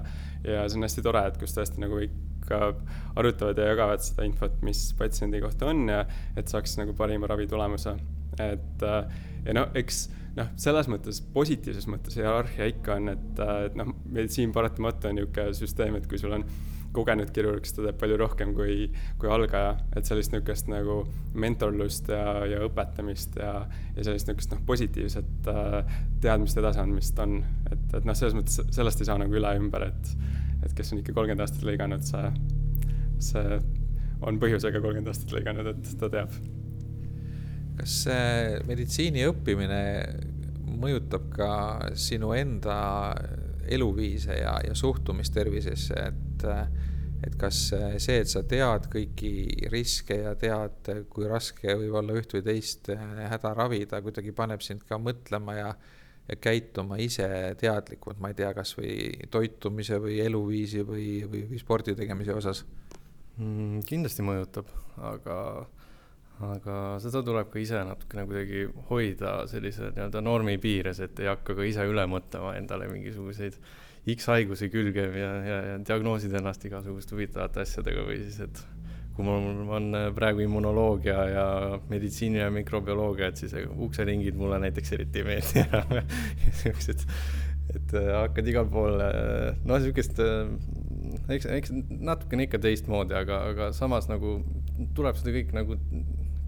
ja 0.43 0.65
see 0.67 0.79
on 0.79 0.87
hästi 0.87 1.05
tore, 1.05 1.25
et 1.29 1.39
kus 1.41 1.55
tõesti 1.55 1.83
nagu 1.83 2.01
ikka 2.03 2.73
arutavad 3.19 3.59
ja 3.59 3.69
jagavad 3.71 4.03
seda 4.03 4.27
infot, 4.27 4.57
mis 4.65 4.89
patsiendi 4.99 5.41
kohta 5.43 5.71
on 5.71 5.87
ja 5.91 6.03
et 6.39 6.51
saaks 6.51 6.77
nagu 6.81 6.95
parima 6.97 7.29
ravitulemuse. 7.31 7.95
et 8.41 8.83
ja 8.83 9.55
no 9.55 9.67
eks 9.79 10.07
noh, 10.37 10.49
selles 10.59 10.89
mõttes, 10.89 11.21
positiivses 11.33 11.87
mõttes 11.89 12.17
hierarhia 12.17 12.67
ikka 12.71 12.97
on, 12.97 13.11
et, 13.13 13.41
et 13.67 13.75
noh, 13.79 13.93
meditsiin 14.09 14.53
paratamatu 14.55 15.11
on 15.11 15.19
niisugune 15.19 15.57
süsteem, 15.57 15.97
et 15.99 16.07
kui 16.09 16.21
sul 16.21 16.33
on 16.39 16.45
kogenud 16.93 17.31
kirurg, 17.33 17.65
siis 17.65 17.75
ta 17.77 17.85
teeb 17.87 17.97
palju 18.01 18.17
rohkem 18.21 18.53
kui, 18.57 18.87
kui 19.21 19.29
algaja, 19.31 19.73
et 19.97 20.07
sellist 20.07 20.33
niisugust 20.33 20.69
nagu 20.71 20.99
mentorlust 21.39 22.09
ja, 22.13 22.43
ja 22.49 22.61
õpetamist 22.67 23.37
ja, 23.41 23.53
ja 23.95 24.05
sellist 24.05 24.29
niisugust 24.29 24.53
noh, 24.53 24.63
positiivset 24.67 25.49
äh, 25.51 25.95
teadmiste 26.23 26.61
edasiandmist 26.61 27.19
on, 27.23 27.39
et, 27.71 27.85
et 27.99 28.07
noh, 28.07 28.17
selles 28.17 28.37
mõttes 28.37 28.59
sellest 28.75 29.01
ei 29.01 29.09
saa 29.09 29.19
nagu 29.21 29.39
üle 29.39 29.53
ümber, 29.59 29.87
et, 29.89 30.11
et 30.63 30.75
kes 30.77 30.93
on 30.93 31.01
ikka 31.01 31.15
kolmkümmend 31.17 31.45
aastat 31.45 31.65
lõiganud, 31.67 32.05
see, 32.07 32.33
see 33.31 33.61
on 34.23 34.37
põhjusega 34.41 34.81
kolmkümmend 34.83 35.13
aastat 35.13 35.33
lõiganud, 35.35 35.71
et 35.73 35.95
ta 35.99 36.11
teab. 36.13 36.37
Kas 37.79 37.97
see 38.05 38.61
meditsiini 38.69 39.25
õppimine 39.31 39.81
mõjutab 40.83 41.25
ka 41.33 41.49
sinu 41.97 42.33
enda 42.37 42.77
eluviise 43.71 44.35
ja, 44.37 44.57
ja 44.65 44.75
suhtumist 44.75 45.33
tervisesse, 45.35 45.95
et 46.11 46.22
et 47.23 47.35
kas 47.39 47.59
see, 47.71 48.19
et 48.19 48.29
sa 48.29 48.43
tead 48.43 48.89
kõiki 48.91 49.33
riske 49.71 50.17
ja 50.25 50.35
tead, 50.39 50.89
kui 51.09 51.27
raske 51.29 51.75
võib 51.79 51.99
olla 52.01 52.15
üht 52.19 52.35
või 52.35 52.45
teist 52.45 52.91
häda 52.91 53.53
ravida, 53.55 54.01
kuidagi 54.03 54.35
paneb 54.35 54.63
sind 54.65 54.83
ka 54.87 54.99
mõtlema 55.01 55.59
ja 55.59 55.75
ja 56.23 56.37
käituma 56.39 56.97
ise 57.03 57.27
teadlikult, 57.59 58.19
ma 58.23 58.31
ei 58.31 58.37
tea, 58.37 58.53
kas 58.55 58.71
või 58.77 58.93
toitumise 59.31 59.97
või 59.99 60.21
eluviisi 60.23 60.83
või, 60.87 61.07
või, 61.27 61.43
või 61.49 61.59
spordi 61.59 61.95
tegemise 61.99 62.35
osas 62.35 62.63
mm,? 63.37 63.83
kindlasti 63.89 64.23
mõjutab, 64.23 64.69
aga 65.03 65.37
aga 66.43 66.77
seda 67.03 67.21
tuleb 67.23 67.51
ka 67.51 67.59
ise 67.61 67.81
natukene 67.85 68.25
kuidagi 68.27 68.63
hoida 68.89 69.35
sellise 69.51 69.91
nii-öelda 69.91 70.23
normi 70.23 70.57
piires, 70.63 70.99
et 71.03 71.19
ei 71.21 71.29
hakka 71.29 71.55
ka 71.55 71.67
ise 71.67 71.85
üle 71.87 72.05
mõtlema 72.09 72.55
endale 72.57 72.87
mingisuguseid 72.91 73.59
X-haigusi 74.03 74.67
külge 74.71 75.05
ja, 75.15 75.33
ja, 75.47 75.59
ja 75.71 75.75
diagnoosida 75.79 76.41
ennast 76.41 76.65
igasuguste 76.67 77.15
huvitavate 77.15 77.63
asjadega 77.63 78.03
või 78.07 78.19
siis, 78.25 78.41
et 78.43 78.63
kui 79.13 79.25
mul 79.27 79.69
on 79.77 79.95
praegu 80.15 80.41
immunoloogia 80.43 81.17
ja 81.29 81.45
meditsiini 81.89 82.41
ja 82.41 82.49
mikrobioloogia, 82.51 83.29
et 83.29 83.43
siis 83.43 83.53
ukseringid 83.85 84.37
mulle 84.37 84.59
näiteks 84.63 84.95
eriti 84.97 85.21
ei 85.21 85.27
meeldi 85.27 85.61
enam. 85.63 86.15
Siuksed, 86.63 87.05
et 87.77 87.93
äh, 87.99 88.09
hakkad 88.23 88.49
igal 88.49 88.67
pool, 88.73 88.97
äh, 89.05 89.53
noh, 89.69 89.79
siukest, 89.83 90.19
äh, 90.23 90.49
eks, 91.35 91.47
eks 91.59 91.75
natukene 91.93 92.47
ikka 92.47 92.59
teistmoodi, 92.63 93.15
aga, 93.17 93.43
aga 93.53 93.69
samas 93.77 94.09
nagu 94.11 94.39
tuleb 94.97 95.19
seda 95.19 95.35
kõik 95.37 95.53
nagu 95.55 95.77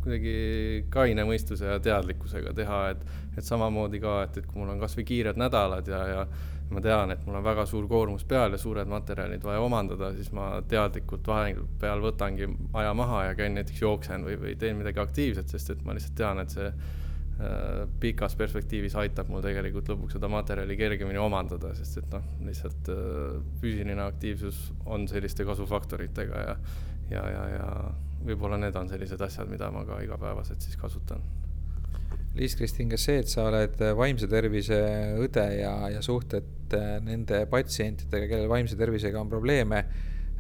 kuidagi 0.06 0.86
kaine 0.94 1.24
mõistuse 1.26 1.70
ja 1.70 1.80
teadlikkusega 1.82 2.54
teha, 2.58 2.82
et, 2.94 3.06
et 3.40 3.46
samamoodi 3.46 4.02
ka, 4.04 4.20
et, 4.28 4.42
et 4.42 4.50
kui 4.50 4.62
mul 4.62 4.74
on 4.76 4.82
kasvõi 4.82 5.06
kiired 5.08 5.40
nädalad 5.42 5.90
ja, 5.90 6.02
ja 6.12 6.26
ma 6.70 6.82
tean, 6.82 7.14
et 7.14 7.22
mul 7.28 7.38
on 7.38 7.46
väga 7.46 7.66
suur 7.70 7.86
koormus 7.90 8.26
peal 8.28 8.56
ja 8.56 8.60
suured 8.60 8.90
materjalid 8.90 9.44
vaja 9.46 9.62
omandada, 9.62 10.12
siis 10.16 10.32
ma 10.34 10.48
teadlikult 10.70 11.28
vahepeal 11.30 12.02
võtangi 12.04 12.50
aja 12.82 12.94
maha 12.98 13.24
ja 13.28 13.36
käin 13.38 13.58
näiteks 13.58 13.82
jooksen 13.84 14.26
või, 14.26 14.38
või 14.42 14.56
teen 14.60 14.80
midagi 14.80 15.02
aktiivset, 15.04 15.52
sest 15.52 15.76
et 15.76 15.84
ma 15.86 15.94
lihtsalt 15.94 16.18
tean, 16.18 16.42
et 16.42 16.56
see 16.56 16.66
äh, 16.72 17.86
pikas 18.02 18.38
perspektiivis 18.40 18.98
aitab 19.02 19.30
mul 19.30 19.46
tegelikult 19.46 19.94
lõpuks 19.94 20.18
seda 20.18 20.32
materjali 20.32 20.78
kergemini 20.80 21.22
omandada, 21.22 21.76
sest 21.78 22.02
et 22.02 22.10
noh, 22.18 22.26
lihtsalt 22.48 22.92
äh, 22.94 23.38
füüsiline 23.62 24.02
aktiivsus 24.08 24.72
on 24.86 25.06
selliste 25.12 25.46
kasvufaktoritega 25.46 26.46
ja, 26.50 26.60
ja, 27.14 27.30
ja, 27.30 27.48
ja 27.60 27.72
võib-olla 28.26 28.58
need 28.58 28.76
on 28.80 28.90
sellised 28.90 29.22
asjad, 29.22 29.50
mida 29.54 29.70
ma 29.72 29.86
ka 29.86 30.02
igapäevaselt 30.02 30.66
siis 30.66 30.82
kasutan. 30.82 31.22
Liis-Kristin, 32.36 32.90
kas 32.92 33.06
see, 33.08 33.22
et 33.24 33.32
sa 33.32 33.46
oled 33.50 33.80
vaimse 33.96 34.28
tervise 34.32 34.78
õde 35.24 35.46
ja, 35.60 35.72
ja 35.94 36.02
suhtled 36.04 36.76
äh, 36.76 36.98
nende 37.06 37.46
patsientidega, 37.52 38.28
kellel 38.32 38.52
vaimse 38.52 38.76
tervisega 38.80 39.22
on 39.22 39.32
probleeme, 39.32 39.82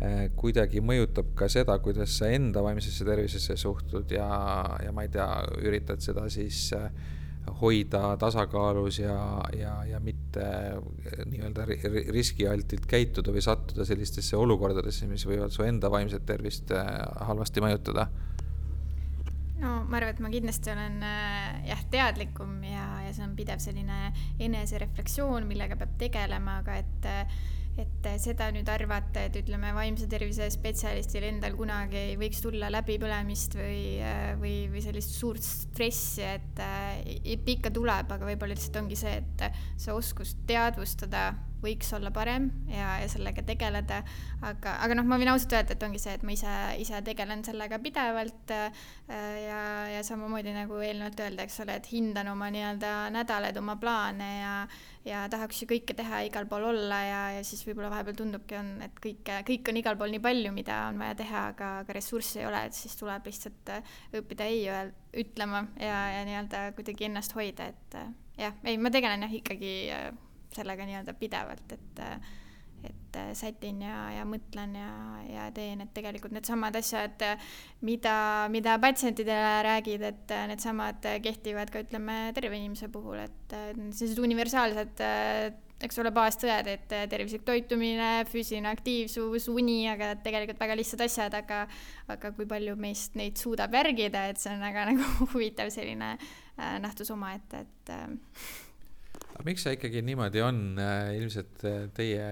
äh, 0.03 0.25
kuidagi 0.35 0.83
mõjutab 0.83 1.31
ka 1.39 1.47
seda, 1.51 1.77
kuidas 1.83 2.17
sa 2.19 2.31
enda 2.35 2.63
vaimsesse 2.65 3.07
tervisesse 3.07 3.55
suhtud 3.59 4.11
ja, 4.11 4.27
ja 4.83 4.95
ma 4.95 5.07
ei 5.07 5.13
tea, 5.13 5.29
üritad 5.63 6.03
seda 6.03 6.27
siis 6.33 6.67
äh, 6.75 6.89
hoida 7.61 8.17
tasakaalus 8.17 8.99
ja, 8.99 9.15
ja, 9.57 9.73
ja 9.85 9.99
mitte 10.03 10.45
nii-öelda 11.29 11.65
riskialtilt 12.13 12.87
käituda 12.89 13.33
või 13.33 13.43
sattuda 13.45 13.85
sellistesse 13.87 14.37
olukordadesse, 14.37 15.07
mis 15.09 15.25
võivad 15.27 15.53
su 15.53 15.65
enda 15.65 15.91
vaimset 15.93 16.25
tervist 16.27 16.73
äh, 16.75 16.89
halvasti 17.29 17.63
mõjutada? 17.63 18.09
No 19.61 19.73
ma 19.87 19.99
arvan, 19.99 20.13
et 20.13 20.21
ma 20.23 20.31
kindlasti 20.33 20.71
olen 20.73 21.01
äh, 21.05 21.65
jah, 21.69 21.83
teadlikum 21.91 22.57
ja, 22.67 22.85
ja 23.05 23.11
see 23.15 23.25
on 23.25 23.35
pidev 23.37 23.61
selline 23.63 24.13
enesereflektsioon, 24.43 25.47
millega 25.49 25.77
peab 25.79 25.95
tegelema, 26.01 26.59
aga 26.63 26.79
et 26.83 27.11
äh, 27.11 27.37
et 27.75 28.07
seda 28.23 28.47
nüüd 28.55 28.69
arvata, 28.71 29.25
et 29.27 29.35
ütleme, 29.35 29.73
vaimse 29.75 30.07
tervise 30.07 30.47
spetsialistil 30.53 31.25
endal 31.27 31.57
kunagi 31.59 31.97
ei 31.99 32.13
võiks 32.19 32.39
tulla 32.43 32.69
läbipõlemist 32.71 33.57
või, 33.59 33.97
või, 34.39 34.53
või 34.71 34.83
sellist 34.85 35.17
suurt 35.17 35.43
stressi, 35.43 36.23
et 36.23 36.61
ikka 37.55 37.73
tuleb, 37.73 38.11
aga 38.11 38.29
võib-olla 38.29 38.55
lihtsalt 38.55 38.81
ongi 38.83 38.99
see, 38.99 39.17
et 39.21 39.45
see 39.81 39.93
oskus 39.95 40.35
teadvustada 40.47 41.31
võiks 41.65 41.89
olla 41.95 42.11
parem 42.13 42.49
ja, 42.69 42.95
ja 43.01 43.09
sellega 43.11 43.43
tegeleda, 43.45 44.01
aga, 44.45 44.75
aga 44.83 44.97
noh, 44.97 45.07
ma 45.07 45.17
võin 45.21 45.31
ausalt 45.31 45.55
öelda, 45.55 45.75
et 45.75 45.85
ongi 45.87 46.01
see, 46.01 46.15
et 46.17 46.25
ma 46.27 46.35
ise, 46.35 46.55
ise 46.81 47.01
tegelen 47.05 47.43
sellega 47.47 47.79
pidevalt 47.83 48.53
äh, 48.55 48.83
ja, 49.09 49.61
ja 49.95 50.03
samamoodi 50.05 50.53
nagu 50.55 50.79
eelnevalt 50.81 51.23
öelda, 51.25 51.45
eks 51.45 51.61
ole, 51.65 51.79
et 51.79 51.89
hindan 51.91 52.29
oma 52.33 52.51
nii-öelda 52.53 52.91
nädalaid, 53.15 53.57
oma 53.61 53.79
plaane 53.81 54.31
ja 54.41 54.57
ja 55.05 55.25
tahaks 55.29 55.59
ju 55.61 55.67
kõike 55.69 55.93
teha, 55.97 56.23
igal 56.25 56.47
pool 56.49 56.63
olla 56.71 56.99
ja, 57.05 57.19
ja 57.37 57.41
siis 57.45 57.61
võib-olla 57.67 57.91
vahepeal 57.93 58.17
tundubki, 58.17 58.57
on, 58.57 58.71
et 58.81 58.95
kõike, 59.01 59.43
kõik 59.45 59.69
on 59.69 59.77
igal 59.77 59.99
pool 59.99 60.13
nii 60.15 60.23
palju, 60.23 60.53
mida 60.55 60.79
on 60.89 60.97
vaja 61.01 61.17
teha, 61.19 61.43
aga, 61.53 61.71
aga 61.83 61.97
ressurssi 61.99 62.41
ei 62.41 62.47
ole, 62.49 62.63
et 62.65 62.77
siis 62.77 62.97
tuleb 62.97 63.29
lihtsalt 63.29 63.73
õppida 64.17 64.49
ei 64.49 64.65
öel-, 64.65 64.95
ütlema 65.21 65.65
ja, 65.79 65.99
ja 66.17 66.23
nii-öelda 66.27 66.69
kuidagi 66.77 67.09
ennast 67.09 67.35
hoida, 67.37 67.69
et 67.73 67.99
äh, 67.99 68.09
jah, 68.39 68.57
ei, 68.63 68.79
ma 68.81 68.91
tegelen 68.93 69.25
jah, 69.27 69.37
ikkagi 69.41 69.75
sellega 70.55 70.87
nii-öelda 70.87 71.15
pidevalt, 71.19 71.77
et 71.77 72.03
et 72.85 73.15
sätin 73.33 73.79
ja, 73.81 73.95
ja 74.13 74.25
mõtlen 74.29 74.75
ja, 74.77 74.89
ja 75.25 75.45
teen, 75.55 75.79
et 75.81 75.93
tegelikult 75.95 76.35
needsamad 76.35 76.75
asjad, 76.77 77.23
mida, 77.87 78.15
mida 78.53 78.75
patsientidele 78.83 79.55
räägid, 79.65 80.03
et 80.05 80.33
needsamad 80.51 81.07
kehtivad 81.23 81.71
ka 81.73 81.81
ütleme 81.81 82.19
terve 82.37 82.59
inimese 82.59 82.91
puhul, 82.93 83.23
et 83.23 83.55
sellised 83.55 84.21
universaalsed 84.21 85.01
eks 85.83 85.99
ole, 85.99 86.11
baastõed, 86.15 86.69
et 86.71 86.93
tervislik 87.11 87.43
toitumine, 87.47 88.09
füüsiline 88.29 88.69
aktiivsus, 88.71 89.49
uni, 89.51 89.83
aga 89.91 90.13
tegelikult 90.23 90.61
väga 90.61 90.77
lihtsad 90.79 91.03
asjad, 91.05 91.35
aga 91.35 91.65
aga 92.11 92.31
kui 92.37 92.47
palju 92.49 92.75
meist 92.79 93.17
neid 93.19 93.39
suudab 93.41 93.75
järgida, 93.75 94.27
et 94.31 94.41
see 94.41 94.53
on 94.53 94.63
väga 94.63 94.85
nagu 94.91 95.27
huvitav 95.33 95.71
selline 95.73 96.13
äh, 96.15 96.77
nähtus 96.83 97.11
omaette, 97.15 97.65
et 97.65 97.93
äh, 97.95 98.07
aga 99.33 99.47
miks 99.47 99.65
see 99.67 99.75
ikkagi 99.77 100.05
niimoodi 100.05 100.43
on, 100.45 100.63
äh, 100.79 101.11
ilmselt 101.19 101.67
teie 101.97 102.29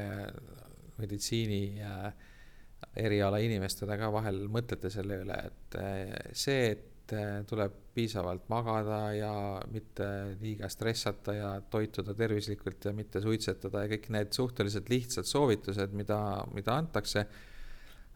meditsiini 1.00 1.66
eriala 3.00 3.40
inimestena 3.42 3.98
ka 3.98 4.12
vahel 4.14 4.44
mõtlete 4.54 4.92
selle 4.94 5.24
üle, 5.24 5.38
et 5.50 5.78
see, 6.38 6.76
et 6.76 6.90
tuleb 7.50 7.80
piisavalt 7.94 8.50
magada 8.50 9.00
ja 9.14 9.32
mitte 9.72 10.06
liiga 10.42 10.70
stressata 10.72 11.36
ja 11.38 11.50
toituda 11.72 12.16
tervislikult 12.18 12.86
ja 12.90 12.94
mitte 12.96 13.22
suitsetada 13.22 13.84
ja 13.84 13.92
kõik 13.92 14.10
need 14.16 14.34
suhteliselt 14.34 14.90
lihtsad 14.90 15.30
soovitused, 15.30 15.94
mida, 15.98 16.20
mida 16.54 16.78
antakse. 16.82 17.26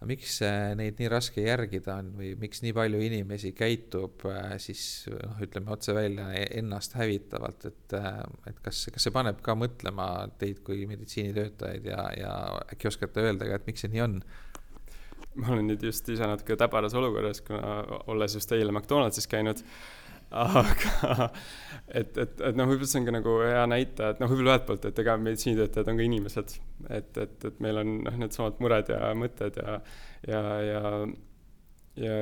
miks 0.05 0.35
neid 0.77 0.99
nii 1.01 1.07
raske 1.09 1.41
järgida 1.41 1.95
on 2.03 2.11
või 2.19 2.35
miks 2.37 2.61
nii 2.61 2.73
palju 2.77 2.99
inimesi 3.01 3.49
käitub 3.57 4.27
äh, 4.29 4.51
siis 4.61 5.07
noh, 5.09 5.39
ütleme 5.41 5.71
otse 5.73 5.95
välja 5.97 6.27
ennast 6.59 6.93
hävitavalt, 6.93 7.65
et, 7.65 7.95
et 8.45 8.59
kas, 8.61 8.83
kas 8.93 9.07
see 9.07 9.13
paneb 9.15 9.41
ka 9.41 9.55
mõtlema 9.57 10.27
teid 10.37 10.61
kui 10.65 10.85
meditsiinitöötajaid 10.85 11.89
ja, 11.89 12.03
ja 12.17 12.35
äkki 12.75 12.91
oskate 12.91 13.25
öelda 13.25 13.49
ka, 13.49 13.57
et 13.57 13.71
miks 13.71 13.85
see 13.85 13.93
nii 13.95 14.05
on? 14.05 14.19
Ma 15.37 15.53
olen 15.53 15.71
nüüd 15.71 15.85
just 15.87 16.09
ise 16.11 16.27
natuke 16.29 16.57
täbaras 16.59 16.95
olukorras, 16.97 17.41
kuna 17.45 17.79
olles 18.11 18.35
just 18.37 18.51
eile 18.55 18.73
McDonaldsis 18.73 19.29
käinud, 19.29 19.61
aga 20.31 21.29
et, 21.99 22.17
et, 22.17 22.41
et 22.41 22.57
noh, 22.57 22.67
võib-olla 22.67 22.89
see 22.89 23.01
on 23.01 23.07
ka 23.07 23.15
nagu 23.15 23.37
hea 23.43 23.63
näite, 23.69 24.11
et 24.11 24.21
noh, 24.21 24.31
võib-olla 24.31 24.55
ühelt 24.55 24.67
poolt, 24.67 24.87
et 24.89 25.01
ega 25.03 25.15
meditsiinitöötajad 25.21 25.91
on 25.93 26.01
ka 26.01 26.07
inimesed, 26.07 26.57
et, 26.89 27.21
et, 27.23 27.47
et 27.51 27.63
meil 27.63 27.81
on 27.83 27.93
noh, 28.07 28.19
needsamad 28.23 28.59
mured 28.63 28.91
ja 28.91 29.13
mõtted 29.17 29.61
ja, 29.61 29.79
ja, 30.27 30.43
ja, 30.67 30.93
ja 32.03 32.17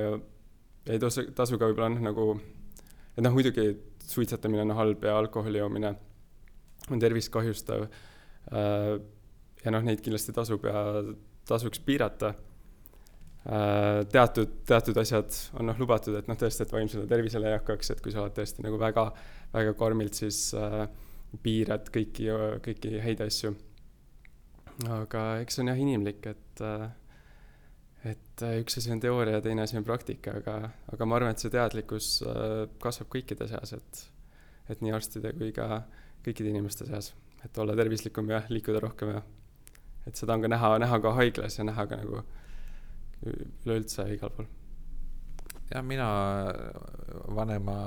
ei 0.86 1.02
tasu, 1.02 1.26
tasu 1.36 1.60
ka 1.62 1.72
võib-olla 1.72 1.94
noh, 1.96 2.06
nagu, 2.12 2.28
et 3.16 3.24
noh, 3.26 3.34
muidugi 3.34 3.72
suitsetamine 4.06 4.68
on 4.68 4.76
halb 4.78 5.06
ja 5.08 5.18
alkoholi 5.18 5.58
joomine 5.64 5.96
on 6.94 7.02
tervist 7.02 7.32
kahjustav. 7.34 7.88
Äh, 8.54 8.92
ja 9.66 9.74
noh, 9.74 9.82
neid 9.86 10.04
kindlasti 10.06 10.36
tasub 10.36 10.68
ja 10.70 10.84
tasuks 11.50 11.82
piirata 11.82 12.36
teatud, 14.12 14.54
teatud 14.66 14.98
asjad 14.98 15.36
on 15.60 15.70
noh, 15.70 15.78
lubatud, 15.78 16.16
et 16.18 16.30
noh, 16.30 16.38
tõesti, 16.40 16.66
et 16.66 16.72
vaimsele 16.74 17.06
tervisele 17.10 17.52
ei 17.52 17.58
hakkaks, 17.60 17.92
et 17.94 18.02
kui 18.02 18.14
sa 18.14 18.24
oled 18.24 18.34
tõesti 18.34 18.66
nagu 18.66 18.80
väga, 18.82 19.04
väga 19.54 19.76
karmilt, 19.78 20.18
siis 20.18 20.48
äh, 20.58 20.88
piirad 21.46 21.92
kõiki, 21.94 22.30
kõiki 22.66 22.96
häid 23.04 23.22
asju. 23.26 23.54
aga 24.92 25.26
eks 25.44 25.56
see 25.56 25.64
on 25.64 25.72
jah 25.72 25.82
inimlik, 25.82 26.26
et 26.32 26.64
äh, 26.66 26.88
et 28.06 28.44
äh, 28.46 28.58
üks 28.62 28.80
asi 28.80 28.92
on 28.94 29.02
teooria 29.02 29.38
ja 29.38 29.44
teine 29.46 29.64
asi 29.66 29.78
on 29.78 29.86
praktika, 29.86 30.40
aga, 30.42 30.72
aga 30.94 31.06
ma 31.06 31.20
arvan, 31.20 31.36
et 31.36 31.44
see 31.44 31.54
teadlikkus 31.54 32.10
äh, 32.26 32.66
kasvab 32.82 33.12
kõikide 33.18 33.50
seas, 33.52 33.78
et 33.78 34.04
et 34.74 34.82
nii 34.82 34.96
arstide 34.98 35.30
kui 35.38 35.52
ka 35.54 35.84
kõikide 36.26 36.50
inimeste 36.50 36.88
seas, 36.90 37.12
et 37.46 37.58
olla 37.62 37.76
tervislikum 37.78 38.32
ja 38.34 38.42
liikuda 38.50 38.82
rohkem 38.82 39.12
ja 39.14 39.22
et 40.10 40.18
seda 40.18 40.34
on 40.34 40.42
ka 40.42 40.50
näha, 40.50 40.72
näha 40.82 40.98
ka 41.02 41.14
haiglas 41.20 41.60
ja 41.60 41.66
näha 41.68 41.86
ka 41.90 42.00
nagu 42.02 42.18
äh, 42.24 42.45
üleüldse 43.24 44.06
igal 44.14 44.32
pool. 44.36 44.48
jah, 45.72 45.82
mina 45.86 46.08
vanema 47.36 47.78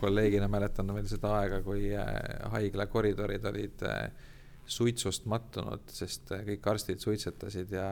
kolleegina 0.00 0.48
mäletan 0.48 0.94
veel 0.94 1.08
seda 1.10 1.34
aega, 1.40 1.60
kui 1.64 1.90
äh, 1.96 2.08
haigla 2.54 2.86
koridorid 2.90 3.44
olid 3.50 3.84
äh, 3.86 4.06
suitsust 4.66 5.28
mattunud, 5.30 5.84
sest 5.92 6.32
äh, 6.34 6.42
kõik 6.48 6.70
arstid 6.72 7.02
suitsetasid 7.02 7.74
ja, 7.76 7.90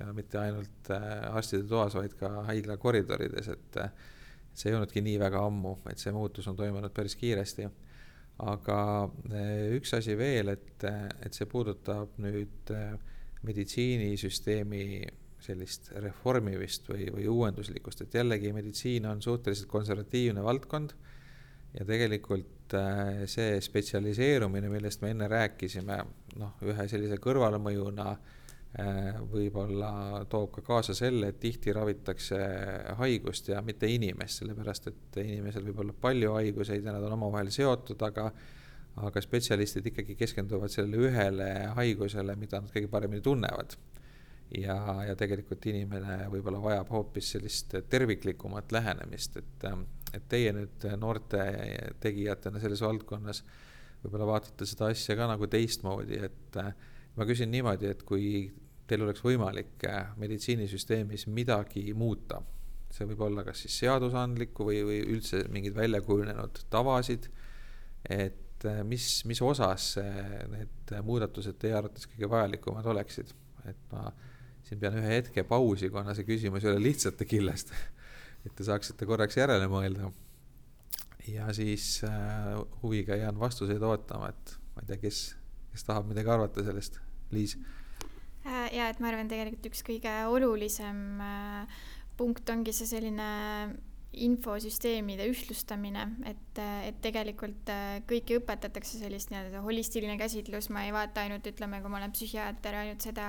ja 0.00 0.10
mitte 0.16 0.40
ainult 0.42 0.92
arstide 0.92 1.66
toas, 1.70 1.96
vaid 1.98 2.14
ka 2.20 2.30
haigla 2.50 2.76
koridorides, 2.82 3.50
et 3.54 3.80
see 4.56 4.70
ei 4.70 4.76
olnudki 4.76 5.02
nii 5.04 5.18
väga 5.20 5.42
ammu, 5.48 5.78
et 5.90 6.00
see 6.00 6.14
muutus 6.16 6.46
on 6.48 6.56
toimunud 6.56 6.94
päris 6.96 7.16
kiiresti. 7.20 7.68
aga 8.44 8.78
üks 9.72 9.94
asi 9.96 10.16
veel, 10.16 10.52
et, 10.52 10.84
et 11.24 11.34
see 11.34 11.46
puudutab 11.48 12.18
nüüd 12.20 12.72
meditsiinisüsteemi 13.46 14.82
sellist 15.42 15.90
reformimist 16.02 16.88
või, 16.90 17.08
või 17.12 17.26
uuenduslikkust, 17.30 18.02
et 18.02 18.14
jällegi 18.14 18.52
meditsiin 18.56 19.06
on 19.06 19.22
suhteliselt 19.22 19.68
konservatiivne 19.70 20.44
valdkond 20.44 20.94
ja 21.76 21.84
tegelikult 21.84 22.74
äh, 22.74 23.26
see 23.30 23.60
spetsialiseerumine, 23.62 24.70
millest 24.72 25.04
me 25.04 25.12
enne 25.12 25.28
rääkisime, 25.30 26.00
noh, 26.40 26.56
ühe 26.64 26.88
sellise 26.88 27.18
kõrvalemõjuna 27.22 28.08
äh, 28.12 29.20
võib-olla 29.32 30.24
toob 30.32 30.54
ka 30.56 30.64
kaasa 30.66 30.96
selle, 30.96 31.30
et 31.32 31.40
tihti 31.42 31.74
ravitakse 31.76 32.40
haigust 33.00 33.52
ja 33.52 33.62
mitte 33.62 33.90
inimest, 33.92 34.40
sellepärast 34.40 34.92
et 34.92 35.20
inimesel 35.24 35.68
võib 35.68 35.84
olla 35.84 35.96
palju 36.00 36.36
haiguseid 36.38 36.84
ja 36.84 36.96
nad 36.96 37.04
on 37.06 37.18
omavahel 37.18 37.52
seotud, 37.54 38.02
aga 38.08 38.30
aga 38.96 39.20
spetsialistid 39.20 39.90
ikkagi 39.90 40.14
keskenduvad 40.16 40.72
sellele 40.72 41.10
ühele 41.10 41.48
haigusele, 41.76 42.32
mida 42.40 42.62
nad 42.62 42.72
kõige 42.72 42.88
paremini 42.88 43.20
tunnevad 43.20 43.74
ja, 44.54 44.76
ja 45.08 45.14
tegelikult 45.18 45.66
inimene 45.66 46.26
võib-olla 46.32 46.60
vajab 46.62 46.90
hoopis 46.94 47.32
sellist 47.34 47.74
terviklikumat 47.90 48.72
lähenemist, 48.72 49.38
et, 49.40 49.66
et 50.14 50.28
teie 50.30 50.52
nüüd 50.54 50.86
noorte 51.00 51.42
tegijatena 52.02 52.62
selles 52.62 52.82
valdkonnas 52.84 53.42
võib-olla 54.04 54.28
vaatate 54.36 54.68
seda 54.68 54.90
asja 54.92 55.16
ka 55.18 55.26
nagu 55.30 55.48
teistmoodi, 55.50 56.20
et 56.28 56.58
ma 57.16 57.26
küsin 57.28 57.50
niimoodi, 57.52 57.90
et 57.90 58.04
kui 58.06 58.46
teil 58.86 59.02
oleks 59.02 59.24
võimalik 59.24 59.86
meditsiinisüsteemis 60.20 61.26
midagi 61.34 61.88
muuta, 61.98 62.38
see 62.92 63.08
võib 63.10 63.24
olla 63.26 63.42
kas 63.46 63.64
siis 63.64 63.80
seadusandlikku 63.82 64.68
või, 64.68 64.82
või 64.86 65.00
üldse 65.16 65.42
mingeid 65.52 65.74
välja 65.76 66.00
kujunenud 66.06 66.62
tavasid, 66.70 67.26
et 68.06 68.66
mis, 68.86 69.08
mis 69.26 69.42
osas 69.42 69.96
need 70.52 70.94
muudatused 71.04 71.58
teie 71.60 71.74
arvates 71.76 72.06
kõige 72.12 72.30
vajalikumad 72.30 72.86
oleksid, 72.94 73.34
et 73.66 73.90
ma 73.90 74.06
siin 74.66 74.82
pean 74.82 74.98
ühe 74.98 75.16
hetke 75.18 75.44
pausi, 75.46 75.90
kuna 75.94 76.14
see 76.16 76.26
küsimus 76.26 76.64
ei 76.66 76.72
ole 76.72 76.82
lihtsate 76.88 77.26
killest. 77.28 77.72
et 78.46 78.54
te 78.54 78.66
saaksite 78.66 79.06
korraks 79.06 79.38
järele 79.38 79.66
mõelda. 79.70 80.12
ja 81.28 81.50
siis 81.54 82.04
äh, 82.06 82.54
huviga 82.82 83.16
jään 83.18 83.38
vastuseid 83.38 83.82
ootama, 83.82 84.30
et 84.30 84.56
ma 84.74 84.84
ei 84.84 84.92
tea, 84.92 85.02
kes, 85.06 85.24
kes 85.72 85.86
tahab 85.88 86.08
midagi 86.10 86.30
arvata 86.30 86.64
sellest, 86.66 87.00
Liis 87.30 87.56
äh,? 88.46 88.72
ja 88.74 88.88
et 88.90 89.02
ma 89.02 89.10
arvan, 89.12 89.30
tegelikult 89.30 89.70
üks 89.72 89.84
kõige 89.86 90.14
olulisem 90.30 91.20
äh, 91.22 91.82
punkt 92.16 92.48
ongi 92.50 92.74
see 92.74 92.88
selline 92.88 93.30
infosüsteemide 94.16 95.26
ühtlustamine, 95.28 96.06
et, 96.28 96.60
et 96.88 96.98
tegelikult 97.04 97.68
äh, 97.72 97.98
kõiki 98.08 98.38
õpetatakse 98.40 99.00
sellist 99.00 99.30
nii-öelda 99.32 99.60
holistiline 99.64 100.16
käsitlus, 100.20 100.70
ma 100.72 100.86
ei 100.86 100.94
vaata 100.94 101.24
ainult, 101.26 101.46
ütleme, 101.50 101.82
kui 101.84 101.92
ma 101.92 102.00
olen 102.00 102.14
psühhiaater, 102.14 102.78
ainult 102.80 103.04
seda, 103.04 103.28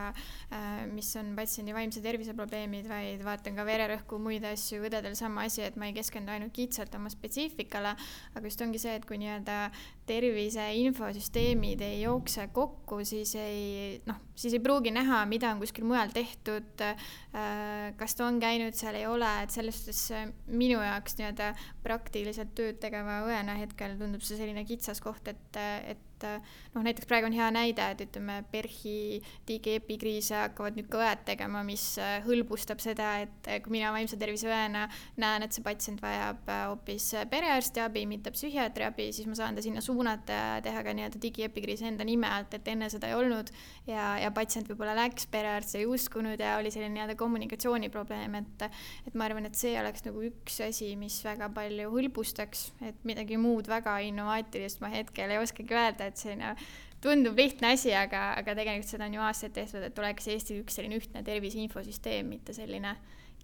äh, 0.54 0.86
mis 0.92 1.10
on 1.20 1.34
patsiendi 1.38 1.76
vaimse 1.76 2.04
tervise 2.06 2.36
probleemid, 2.38 2.88
vaid 2.92 3.24
vaatan 3.28 3.60
ka 3.60 3.68
vererõhku, 3.68 4.22
muid 4.24 4.48
asju, 4.48 4.82
õdedel 4.88 5.18
sama 5.20 5.48
asi, 5.50 5.66
et 5.68 5.76
ma 5.80 5.92
ei 5.92 5.98
keskendu 5.98 6.32
ainult 6.34 6.56
kitsalt 6.56 6.96
oma 6.96 7.12
spetsiifikale, 7.12 7.94
aga 8.34 8.46
just 8.48 8.64
ongi 8.64 8.82
see, 8.82 8.96
et 8.96 9.08
kui 9.08 9.20
nii-öelda 9.22 9.60
tervise 10.08 10.70
infosüsteemid 10.86 11.84
ei 11.84 12.02
jookse 12.06 12.48
kokku, 12.56 13.02
siis 13.08 13.36
ei 13.42 14.00
noh, 14.08 14.22
siis 14.38 14.56
ei 14.56 14.64
pruugi 14.64 14.94
näha, 14.96 15.26
mida 15.28 15.52
on 15.52 15.60
kuskil 15.64 15.88
mujal 15.90 16.14
tehtud, 16.16 16.86
äh, 16.86 17.92
kas 18.00 18.16
ta 18.16 18.30
on 18.30 18.40
käinud 18.44 18.78
seal, 18.78 18.96
ei 18.96 19.08
ole, 19.10 19.30
et 19.44 19.54
selles 19.54 19.84
suhtes 19.84 20.06
minu 20.48 20.78
minu 20.78 20.86
jaoks 20.86 21.18
nii-öelda 21.18 21.52
praktiliselt 21.86 22.54
tööd 22.58 22.80
tegeva 22.82 23.22
õena 23.28 23.58
hetkel 23.60 23.98
tundub 24.00 24.24
see 24.26 24.38
selline 24.40 24.66
kitsas 24.68 25.02
koht, 25.04 25.28
et, 25.32 25.60
et 25.88 26.17
et 26.18 26.26
äh, 26.26 26.42
noh, 26.74 26.84
näiteks 26.86 27.08
praegu 27.10 27.30
on 27.30 27.36
hea 27.36 27.48
näide, 27.54 27.86
et 27.94 28.02
ütleme, 28.08 28.40
PERH-i 28.52 29.22
digiepikriise 29.48 30.38
hakkavad 30.40 30.78
nüüd 30.78 30.90
ka 30.92 31.02
õed 31.04 31.24
tegema, 31.28 31.64
mis 31.68 31.84
äh, 32.02 32.18
hõlbustab 32.26 32.82
seda, 32.84 33.18
et 33.26 33.50
äh, 33.50 33.60
kui 33.64 33.76
mina 33.78 33.92
vaimse 33.94 34.18
tervise 34.20 34.50
õena 34.50 34.88
näen, 35.22 35.46
et 35.46 35.56
see 35.56 35.66
patsient 35.66 36.02
vajab 36.04 36.50
hoopis 36.72 37.10
perearsti 37.32 37.84
abi, 37.84 38.06
mitte 38.10 38.34
psühhiaatri 38.34 38.88
abi, 38.88 39.10
siis 39.16 39.30
ma 39.30 39.38
saan 39.38 39.58
ta 39.58 39.66
sinna 39.66 39.84
suunata 39.84 40.38
ja 40.38 40.58
teha 40.66 40.84
ka 40.86 40.96
nii-öelda 40.98 41.22
digiepikriisi 41.22 41.88
enda 41.92 42.08
nime 42.08 42.30
alt, 42.32 42.58
et 42.58 42.68
enne 42.72 42.90
seda 42.94 43.12
ei 43.12 43.18
olnud. 43.18 43.52
ja, 43.88 44.18
ja 44.22 44.32
patsient 44.36 44.70
võib-olla 44.72 44.96
läks, 44.98 45.28
perearst 45.32 45.78
ei 45.78 45.86
uskunud 45.88 46.40
ja 46.42 46.58
oli 46.62 46.72
selline 46.74 46.96
nii-öelda 46.96 47.18
kommunikatsiooniprobleem, 47.20 48.40
et, 48.42 48.68
et 49.08 49.18
ma 49.18 49.28
arvan, 49.28 49.48
et 49.48 49.58
see 49.58 49.76
oleks 49.80 50.06
nagu 50.08 50.24
üks 50.28 50.60
asi, 50.66 50.94
mis 51.00 51.20
väga 51.26 51.50
palju 51.54 51.92
hõlbustaks, 51.94 52.64
et 52.90 53.06
midagi 53.08 53.40
muud 53.42 53.70
väga 53.70 53.98
innovaatilist 54.08 54.82
ma 54.84 54.92
hetkel 54.92 55.32
ei 55.34 55.42
oskagi 55.42 55.76
öelda, 55.78 56.07
et 56.10 56.18
selline 56.20 56.56
tundub 57.04 57.38
lihtne 57.38 57.74
asi, 57.76 57.94
aga, 57.96 58.32
aga 58.42 58.56
tegelikult 58.58 58.90
seda 58.90 59.08
on 59.08 59.18
ju 59.18 59.24
aastaid 59.24 59.56
tehtud, 59.56 59.84
et 59.86 60.00
oleks 60.02 60.28
Eestis 60.34 60.62
üks 60.64 60.80
selline 60.80 61.00
ühtne 61.00 61.24
tervise 61.26 61.60
infosüsteem, 61.62 62.30
mitte 62.34 62.56
selline 62.58 62.96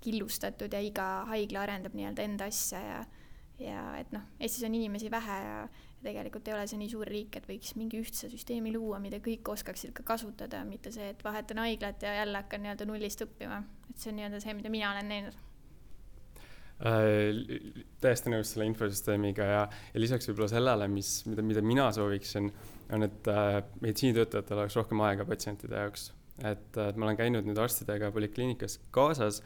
killustatud 0.03 0.73
ja 0.73 0.81
iga 0.83 1.09
haigla 1.29 1.63
arendab 1.63 1.93
nii-öelda 1.95 2.25
enda 2.25 2.49
asja 2.51 2.81
ja 2.83 3.03
ja 3.61 3.81
et 3.99 4.11
noh, 4.13 4.23
Eestis 4.41 4.65
on 4.65 4.73
inimesi 4.75 5.11
vähe 5.11 5.37
ja, 5.45 5.57
ja 5.69 6.03
tegelikult 6.03 6.47
ei 6.47 6.55
ole 6.55 6.65
see 6.67 6.79
nii 6.81 6.91
suur 6.91 7.09
riik, 7.09 7.37
et 7.37 7.47
võiks 7.47 7.75
mingi 7.79 8.01
ühtse 8.01 8.29
süsteemi 8.31 8.73
luua, 8.75 8.99
mida 9.03 9.21
kõik 9.23 9.53
oskaksid 9.53 9.93
ka 9.95 10.05
kasutada, 10.07 10.63
mitte 10.67 10.91
see, 10.91 11.11
et 11.13 11.23
vahetan 11.23 11.61
haiglat 11.63 12.03
ja 12.03 12.15
jälle 12.17 12.41
hakkan 12.41 12.63
nii-öelda 12.65 12.87
nullist 12.89 13.23
õppima. 13.25 13.61
et 13.89 13.97
see 14.01 14.11
on 14.11 14.19
nii-öelda 14.19 14.41
see, 14.43 14.55
mida 14.57 14.73
mina 14.73 14.91
olen 14.91 15.11
näinud. 15.11 15.37
Täiesti 16.83 18.31
nõus 18.33 18.53
selle 18.53 18.67
infosüsteemiga 18.67 19.45
ja, 19.47 19.61
ja 19.93 20.01
lisaks 20.01 20.27
võib-olla 20.29 20.49
sellele, 20.51 20.87
mis, 20.91 21.11
mida, 21.29 21.45
mida 21.45 21.63
mina 21.63 21.87
sooviksin, 21.95 22.49
on, 22.93 23.07
et 23.07 23.29
äh, 23.31 23.61
meditsiinitöötajatel 23.79 24.65
oleks 24.65 24.77
rohkem 24.81 25.03
aega 25.07 25.25
patsientide 25.27 25.79
jaoks. 25.85 26.11
et, 26.43 26.69
et 26.75 26.97
ma 26.97 27.07
olen 27.07 27.19
käinud 27.19 27.47
nüüd 27.47 27.61
arstidega 27.61 28.11
polikliinikas 28.11 28.79
kaasas 28.91 29.41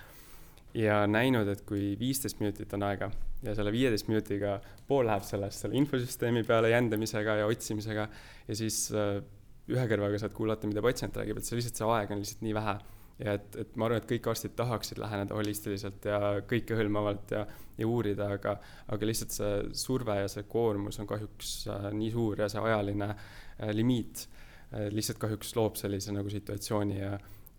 ja 0.77 1.03
näinud, 1.07 1.47
et 1.51 1.61
kui 1.67 1.95
viisteist 1.99 2.41
minutit 2.41 2.73
on 2.73 2.85
aega 2.87 3.11
ja 3.45 3.53
selle 3.55 3.71
viieteist 3.75 4.09
minutiga 4.09 4.57
pool 4.87 5.05
läheb 5.05 5.25
sellest 5.27 5.63
selle 5.63 5.77
infosüsteemi 5.77 6.43
peale 6.47 6.71
jändamisega 6.73 7.41
ja 7.41 7.49
otsimisega 7.49 8.07
ja 8.47 8.57
siis 8.57 8.87
äh, 8.95 9.19
ühe 9.67 9.87
kõrvaga 9.91 10.19
saad 10.21 10.33
kuulata, 10.35 10.69
mida 10.69 10.81
patsient 10.83 11.17
räägib, 11.19 11.39
et 11.39 11.47
see 11.47 11.57
lihtsalt, 11.59 11.79
see 11.79 11.89
aeg 11.91 12.13
on 12.13 12.23
lihtsalt 12.23 12.45
nii 12.45 12.55
vähe. 12.55 12.77
Ja 13.19 13.33
et, 13.37 13.55
et 13.63 13.75
ma 13.75 13.87
arvan, 13.87 14.01
et 14.01 14.09
kõik 14.09 14.29
arstid 14.31 14.53
tahaksid 14.57 15.01
läheneda 15.01 15.35
holistiliselt 15.37 16.05
ja 16.05 16.19
kõikehõlmavalt 16.49 17.33
ja, 17.33 17.43
ja 17.77 17.89
uurida, 17.89 18.29
aga, 18.37 18.57
aga 18.93 19.09
lihtsalt 19.09 19.33
see 19.33 19.53
surve 19.77 20.19
ja 20.19 20.29
see 20.31 20.45
koormus 20.49 20.99
on 21.01 21.09
kahjuks 21.09 21.53
äh, 21.73 21.89
nii 21.97 22.11
suur 22.13 22.43
ja 22.43 22.49
see 22.51 22.61
ajaline 22.61 23.09
äh, 23.13 23.73
limiit 23.73 24.27
äh, 24.27 24.87
lihtsalt 24.93 25.21
kahjuks 25.23 25.55
loob 25.57 25.79
sellise 25.81 26.13
nagu 26.13 26.29
situatsiooni 26.33 26.99
ja, 26.99 27.13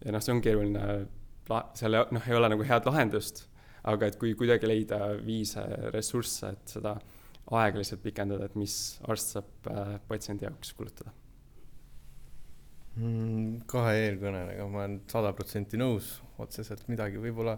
ja 0.05 0.15
noh, 0.15 0.25
see 0.25 0.37
on 0.37 0.43
keeruline, 0.45 0.89
seal 1.79 2.03
noh, 2.15 2.29
ei 2.29 2.39
ole 2.39 2.53
nagu 2.55 2.67
head 2.69 2.87
lahendust 2.87 3.49
aga 3.89 4.11
et 4.11 4.19
kui 4.21 4.35
kuidagi 4.39 4.69
leida 4.69 4.99
viise, 5.25 5.63
ressursse, 5.95 6.53
et 6.55 6.77
seda 6.77 6.97
aega 7.57 7.81
lihtsalt 7.81 8.03
pikendada, 8.05 8.49
et 8.49 8.59
mis 8.61 8.75
arst 9.09 9.35
saab 9.37 9.71
patsiendi 10.11 10.47
jaoks 10.47 10.75
kulutada? 10.77 11.15
Kahe 13.71 13.97
eelkõnelega 14.05 14.69
ma 14.71 14.85
olen 14.85 15.01
sada 15.11 15.33
protsenti 15.37 15.81
nõus, 15.81 16.17
otseselt 16.43 16.87
midagi 16.91 17.21
võib-olla 17.23 17.57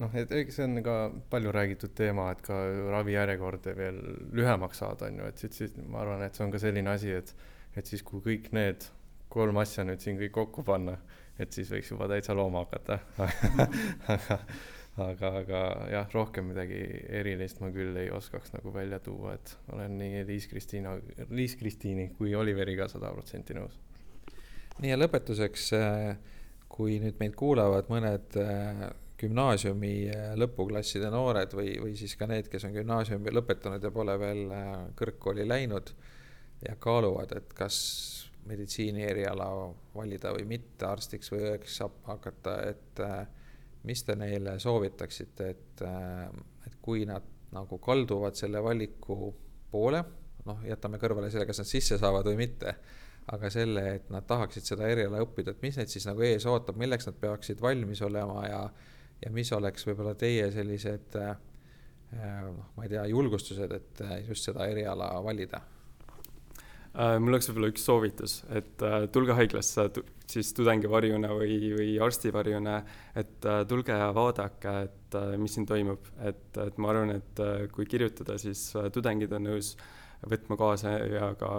noh, 0.00 0.16
et 0.16 0.32
eks 0.40 0.60
see 0.60 0.68
on 0.68 0.82
ka 0.86 0.96
palju 1.32 1.52
räägitud 1.54 1.94
teema, 1.98 2.30
et 2.34 2.42
ka 2.44 2.56
ravijärjekorde 2.94 3.74
veel 3.78 4.00
lühemaks 4.36 4.82
saada, 4.82 5.10
on 5.10 5.22
ju, 5.22 5.30
et 5.32 5.44
siis, 5.44 5.56
siis 5.56 5.76
ma 5.82 6.04
arvan, 6.04 6.24
et 6.26 6.36
see 6.36 6.46
on 6.46 6.54
ka 6.54 6.62
selline 6.62 6.92
asi, 6.92 7.14
et, 7.16 7.34
et 7.76 7.86
siis, 7.86 8.04
kui 8.06 8.22
kõik 8.24 8.50
need 8.56 8.86
kolm 9.30 9.60
asja 9.62 9.86
nüüd 9.86 10.02
siin 10.02 10.18
kõik 10.20 10.34
kokku 10.34 10.66
panna, 10.66 10.96
et 11.40 11.54
siis 11.54 11.70
võiks 11.72 11.92
juba 11.92 12.08
täitsa 12.10 12.34
looma 12.36 12.64
hakata 12.64 12.98
aga 14.14 14.40
aga, 15.00 15.28
aga 15.42 15.60
jah, 15.92 16.08
rohkem 16.12 16.50
midagi 16.50 16.80
erilist 17.20 17.60
ma 17.62 17.70
küll 17.74 17.96
ei 18.00 18.10
oskaks 18.12 18.52
nagu 18.56 18.72
välja 18.74 18.98
tuua, 19.04 19.36
et 19.38 19.54
olen 19.72 19.96
nii 20.00 20.24
Liis-Kristiina, 20.28 20.96
Liis-Kristiini 21.30 22.10
kui 22.18 22.34
Oliveriga 22.34 22.88
sada 22.90 23.12
protsenti 23.14 23.56
nõus. 23.56 23.78
Nii 24.78 24.92
ja 24.92 24.98
lõpetuseks, 24.98 25.70
äh, 25.76 26.16
kui 26.70 26.98
nüüd 27.02 27.18
meid 27.20 27.34
kuulavad 27.38 27.90
mõned 27.92 28.38
äh, 28.40 28.84
gümnaasiumi 29.20 29.94
äh, 30.14 30.30
lõpuklasside 30.40 31.10
noored 31.12 31.54
või, 31.56 31.74
või 31.82 31.96
siis 31.98 32.16
ka 32.16 32.28
need, 32.30 32.48
kes 32.52 32.68
on 32.68 32.76
gümnaasiumi 32.78 33.34
lõpetanud 33.34 33.84
ja 33.84 33.92
pole 33.94 34.16
veel 34.20 34.54
kõrgkooli 34.98 35.48
läinud 35.48 35.92
ja 36.66 36.76
kaaluvad, 36.80 37.34
et 37.36 37.52
kas 37.56 37.76
meditsiini 38.48 39.04
eriala 39.04 39.50
valida 39.94 40.32
või 40.36 40.46
mitte, 40.48 40.86
arstiks 40.88 41.28
või 41.32 41.44
õeks 41.50 41.76
saab 41.82 42.00
hakata, 42.06 42.56
et 42.70 43.02
mis 43.84 44.00
te 44.04 44.16
neile 44.16 44.56
soovitaksite, 44.60 45.50
et, 45.52 45.82
et 46.66 46.78
kui 46.82 47.04
nad 47.08 47.26
nagu 47.52 47.78
kalduvad 47.82 48.36
selle 48.38 48.62
valiku 48.64 49.30
poole, 49.70 50.02
noh, 50.46 50.64
jätame 50.66 51.00
kõrvale 51.00 51.30
selle, 51.32 51.46
kas 51.48 51.60
nad 51.62 51.68
sisse 51.68 51.98
saavad 52.00 52.28
või 52.30 52.40
mitte, 52.44 52.74
aga 53.30 53.50
selle, 53.52 53.84
et 53.96 54.08
nad 54.10 54.26
tahaksid 54.26 54.66
seda 54.72 54.88
eriala 54.90 55.20
õppida, 55.24 55.54
et 55.54 55.62
mis 55.62 55.76
neid 55.78 55.92
siis 55.92 56.06
nagu 56.08 56.24
ees 56.26 56.46
ootab, 56.50 56.78
milleks 56.80 57.06
nad 57.06 57.18
peaksid 57.20 57.60
valmis 57.62 58.02
olema 58.06 58.46
ja, 58.48 58.62
ja 59.24 59.34
mis 59.34 59.52
oleks 59.54 59.86
võib-olla 59.86 60.16
teie 60.18 60.48
sellised 60.54 61.18
äh, 61.20 61.34
noh, 62.16 62.72
ma 62.76 62.86
ei 62.86 62.94
tea, 62.94 63.04
julgustused, 63.12 63.76
et 63.76 64.02
just 64.28 64.50
seda 64.50 64.66
eriala 64.70 65.12
valida? 65.22 65.62
Äh, 66.90 67.20
mul 67.22 67.36
oleks 67.36 67.46
võib-olla 67.46 67.68
üks 67.70 67.84
soovitus, 67.86 68.32
et 68.50 68.82
äh, 68.82 69.04
tulge 69.14 69.36
haiglasse 69.38 69.84
siis 70.30 70.48
tudengivarjuna 70.58 71.28
või, 71.38 71.58
või 71.76 71.92
arstivarjuna, 72.02 72.80
et 73.20 73.46
äh, 73.46 73.60
tulge 73.70 73.94
ja 73.94 74.08
vaadake, 74.14 74.72
et 74.88 75.18
mis 75.38 75.54
siin 75.54 75.68
toimub, 75.70 76.10
et, 76.26 76.48
et 76.58 76.80
ma 76.82 76.90
arvan, 76.90 77.12
et 77.14 77.40
kui 77.74 77.86
kirjutada, 77.90 78.36
siis 78.38 78.60
tudengid 78.94 79.32
on 79.34 79.48
nõus 79.48 79.72
võtma 80.28 80.56
kaasa 80.60 80.96
ja 81.08 81.30
ka 81.38 81.50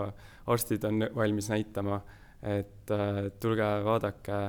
arstid 0.52 0.86
on 0.88 1.06
valmis 1.16 1.50
näitama, 1.52 2.02
et 2.42 2.94
tulge 3.42 3.70
vaadake, 3.86 4.40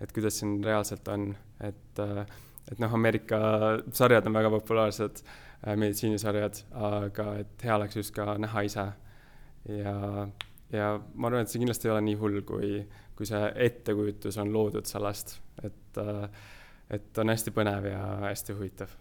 et 0.00 0.12
kuidas 0.14 0.40
siin 0.40 0.58
reaalselt 0.64 1.08
on, 1.12 1.30
et, 1.64 2.02
et 2.72 2.82
noh, 2.82 2.94
Ameerika 2.94 3.40
sarjad 3.92 4.28
on 4.28 4.36
väga 4.36 4.52
populaarsed, 4.58 5.22
meditsiinisarjad, 5.68 6.62
aga 6.88 7.32
et 7.40 7.64
hea 7.66 7.76
oleks 7.76 7.98
just 7.98 8.14
ka 8.14 8.36
näha 8.38 8.62
ise. 8.68 8.84
Ja, 9.74 9.96
ja 10.72 10.92
ma 11.14 11.28
arvan, 11.28 11.42
et 11.42 11.50
see 11.52 11.60
kindlasti 11.60 11.88
ei 11.88 11.96
ole 11.96 12.04
nii 12.06 12.20
hull, 12.20 12.40
kui, 12.46 12.78
kui 13.18 13.28
see 13.28 13.42
ettekujutus 13.66 14.38
on 14.38 14.52
loodud 14.54 14.86
sellest, 14.88 15.38
et, 15.66 16.00
et 16.94 17.20
on 17.24 17.34
hästi 17.34 17.52
põnev 17.56 17.90
ja 17.90 18.04
hästi 18.28 18.56
huvitav 18.56 18.94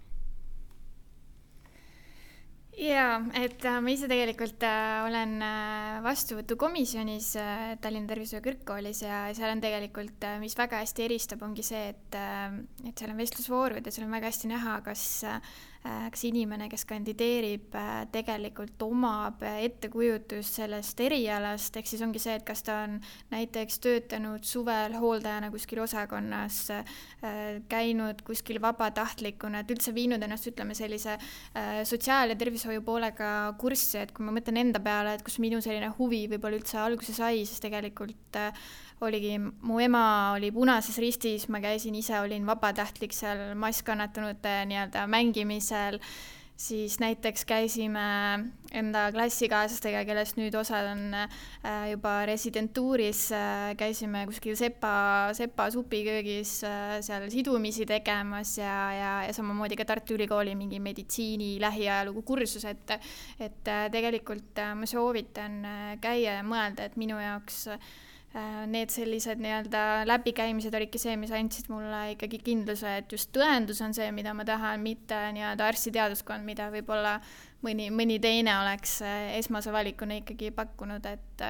jaa, 2.78 3.18
et 3.42 3.66
äh, 3.66 3.80
ma 3.82 3.92
ise 3.94 4.08
tegelikult 4.10 4.64
äh, 4.66 5.06
olen 5.08 5.38
äh, 5.42 5.98
vastuvõtukomisjonis 6.06 7.32
Tallinna 7.82 8.12
Tervishoiu 8.12 8.44
Kõrgkoolis 8.46 9.02
ja 9.06 9.24
seal 9.38 9.56
on 9.56 9.64
tegelikult 9.64 10.28
mis 10.42 10.58
väga 10.58 10.84
hästi 10.84 11.08
eristab, 11.08 11.42
ongi 11.48 11.66
see, 11.66 11.90
et 11.96 12.18
et 12.18 12.94
seal 12.94 13.12
on 13.12 13.20
vestlusvoorud 13.20 13.86
ja 13.86 13.94
seal 13.94 14.08
on 14.08 14.14
väga 14.18 14.32
hästi 14.32 14.52
näha, 14.54 14.78
kas 14.86 15.04
kas 16.12 16.24
inimene, 16.28 16.68
kes 16.72 16.84
kandideerib, 16.90 17.76
äh, 17.78 18.06
tegelikult 18.12 18.82
omab 18.86 19.44
ettekujutust 19.48 20.60
sellest 20.60 21.00
erialast, 21.04 21.78
ehk 21.80 21.90
siis 21.90 22.04
ongi 22.06 22.22
see, 22.22 22.36
et 22.40 22.46
kas 22.48 22.64
ta 22.68 22.82
on 22.86 22.98
näiteks 23.32 23.80
töötanud 23.84 24.46
suvel 24.48 24.98
hooldajana 25.00 25.52
kuskil 25.54 25.82
osakonnas, 25.86 26.60
äh, 26.76 26.94
käinud 27.70 28.24
kuskil 28.28 28.62
vabatahtlikuna, 28.64 29.64
et 29.64 29.76
üldse 29.76 29.94
viinud 29.96 30.24
ennast, 30.24 30.50
ütleme, 30.52 30.76
sellise 30.78 31.18
sotsiaal- 31.88 32.30
ja 32.30 32.36
tervishoiu 32.36 32.82
poolega 32.86 33.54
kurssi, 33.60 33.98
et 34.02 34.12
kui 34.12 34.26
ma 34.26 34.32
mõtlen 34.32 34.58
enda 34.58 34.80
peale, 34.80 35.16
et 35.16 35.24
kus 35.24 35.40
minu 35.40 35.62
selline 35.62 35.90
huvi 35.98 36.28
võib-olla 36.28 36.60
üldse 36.60 36.78
alguse 36.78 37.14
sai, 37.14 37.46
siis 37.46 37.60
tegelikult 37.64 38.38
oligi, 39.02 39.38
mu 39.40 39.80
ema 39.80 40.34
oli 40.36 40.52
Punases 40.52 40.98
Ristis, 41.02 41.48
ma 41.54 41.62
käisin 41.62 41.98
ise, 42.00 42.18
olin 42.20 42.48
vabatahtlik 42.48 43.14
seal 43.14 43.54
masskannatanute 43.60 44.64
nii-öelda 44.72 45.06
mängimisel, 45.12 46.00
siis 46.58 46.96
näiteks 46.98 47.46
käisime 47.46 48.02
enda 48.74 49.04
klassikaaslastega, 49.14 50.02
kellest 50.10 50.40
nüüd 50.40 50.56
osad 50.58 50.88
on 50.90 51.14
äh, 51.14 51.28
juba 51.92 52.16
residentuuris, 52.26 53.28
äh, 53.38 53.68
käisime 53.78 54.24
kuskil 54.32 54.58
Sepa, 54.58 54.96
Sepa 55.38 55.70
supiköögis 55.76 56.56
seal 57.06 57.28
sidumisi 57.30 57.86
tegemas 57.86 58.56
ja, 58.58 58.80
ja, 58.98 59.14
ja 59.28 59.38
samamoodi 59.38 59.78
ka 59.78 59.86
Tartu 59.86 60.18
Ülikooli 60.18 60.58
mingi 60.58 60.82
meditsiini 60.82 61.60
lähiajalugu 61.62 62.26
kursus, 62.26 62.66
et 62.66 62.98
et 63.38 63.72
tegelikult 63.94 64.58
ma 64.74 64.90
soovitan 64.90 65.62
käia 66.02 66.40
ja 66.40 66.44
mõelda, 66.44 66.90
et 66.90 66.98
minu 66.98 67.22
jaoks 67.22 67.68
Äh, 67.68 67.98
need 68.68 68.92
sellised 68.92 69.40
nii-öelda 69.42 70.04
läbikäimised 70.06 70.76
olidki 70.76 71.00
see, 71.02 71.16
mis 71.18 71.32
andsid 71.34 71.70
mulle 71.72 72.02
ikkagi 72.14 72.42
kindluse, 72.44 72.98
et 73.00 73.12
just 73.12 73.32
tõendus 73.36 73.80
on 73.86 73.96
see, 73.98 74.10
mida 74.14 74.34
ma 74.38 74.46
tahan, 74.48 74.84
mitte 74.84 75.18
nii-öelda 75.38 75.70
arstiteaduskond, 75.72 76.46
mida 76.46 76.68
võib-olla 76.74 77.18
mõni, 77.66 77.88
mõni 77.94 78.20
teine 78.22 78.60
oleks 78.60 79.00
äh, 79.06 79.34
esmase 79.40 79.74
valikuna 79.74 80.20
ikkagi 80.22 80.52
pakkunud, 80.56 81.08
et 81.10 81.46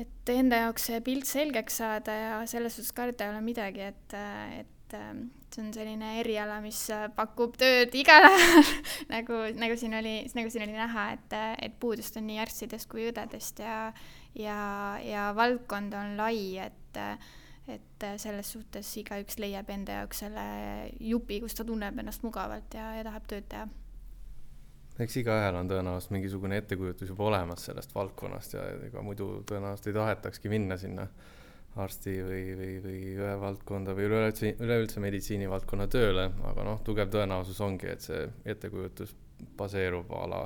et 0.00 0.30
enda 0.32 0.62
jaoks 0.64 0.86
see 0.88 1.00
pilt 1.04 1.26
selgeks 1.28 1.80
saada 1.82 2.14
ja 2.14 2.34
selles 2.48 2.76
suhtes 2.78 2.94
karta 2.96 3.26
ei 3.26 3.32
ole 3.34 3.40
midagi, 3.44 3.82
et, 3.90 4.14
et 4.62 4.94
see 4.94 5.64
on 5.64 5.72
selline 5.74 6.12
eriala, 6.20 6.60
mis 6.62 6.78
pakub 7.16 7.56
tööd 7.60 7.94
igal 7.98 8.26
ajal 8.28 8.70
nagu, 9.14 9.42
nagu 9.60 9.76
siin 9.78 9.98
oli, 9.98 10.14
nagu 10.38 10.52
siin 10.52 10.64
oli 10.66 10.76
näha, 10.76 11.06
et, 11.16 11.36
et 11.66 11.76
puudust 11.82 12.16
on 12.20 12.26
nii 12.30 12.40
arstidest 12.42 12.88
kui 12.90 13.08
õdedest 13.10 13.62
ja 13.64 13.76
ja, 14.38 14.98
ja 15.04 15.30
valdkond 15.36 15.94
on 15.94 16.16
lai, 16.18 16.58
et, 16.58 17.00
et 17.68 18.06
selles 18.22 18.52
suhtes 18.52 18.90
igaüks 19.02 19.38
leiab 19.42 19.70
enda 19.70 20.00
jaoks 20.00 20.24
selle 20.24 20.46
jupi, 21.00 21.40
kus 21.42 21.58
ta 21.58 21.66
tunneb 21.66 21.98
ennast 22.02 22.24
mugavalt 22.26 22.74
ja, 22.74 22.92
ja 22.98 23.06
tahab 23.06 23.26
tööd 23.30 23.48
teha. 23.50 23.66
eks 25.00 25.16
igaühel 25.22 25.56
on 25.56 25.68
tõenäoliselt 25.70 26.14
mingisugune 26.16 26.60
ettekujutus 26.60 27.12
juba 27.12 27.28
olemas 27.30 27.66
sellest 27.68 27.94
valdkonnast 27.94 28.56
ja 28.58 28.64
ega 28.88 29.02
muidu 29.02 29.42
tõenäoliselt 29.48 29.90
ei 29.90 29.98
tahetakski 30.00 30.52
minna 30.52 30.76
sinna 30.80 31.08
arsti 31.80 32.16
või, 32.26 32.44
või, 32.58 32.70
või 32.82 33.00
õe 33.14 33.34
valdkonda 33.40 33.94
või 33.94 34.08
üleüldse, 34.08 34.56
üleüldse 34.58 35.00
meditsiinivaldkonna 35.00 35.86
tööle, 35.86 36.26
aga 36.50 36.64
noh, 36.66 36.80
tugev 36.82 37.12
tõenäosus 37.14 37.60
ongi, 37.62 37.86
et 37.92 38.02
see 38.02 38.24
ettekujutus 38.44 39.14
baseerub 39.56 40.10
a 40.18 40.24
la 40.30 40.40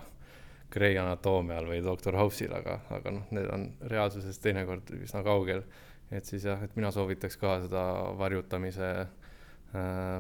Grey 0.75 0.99
anatoomial 0.99 1.69
või 1.69 1.81
doktor 1.85 2.17
House'il, 2.19 2.53
aga, 2.57 2.81
aga 2.97 3.13
noh, 3.15 3.27
need 3.35 3.51
on 3.55 3.67
reaalsusest 3.91 4.43
teinekord 4.43 4.91
üsna 4.99 5.23
kaugel. 5.27 5.63
et 6.11 6.27
siis 6.29 6.45
jah, 6.45 6.61
et 6.63 6.75
mina 6.77 6.91
soovitaks 6.95 7.39
ka 7.41 7.57
seda 7.65 7.83
varjutamise 8.19 8.89
äh, 9.01 9.09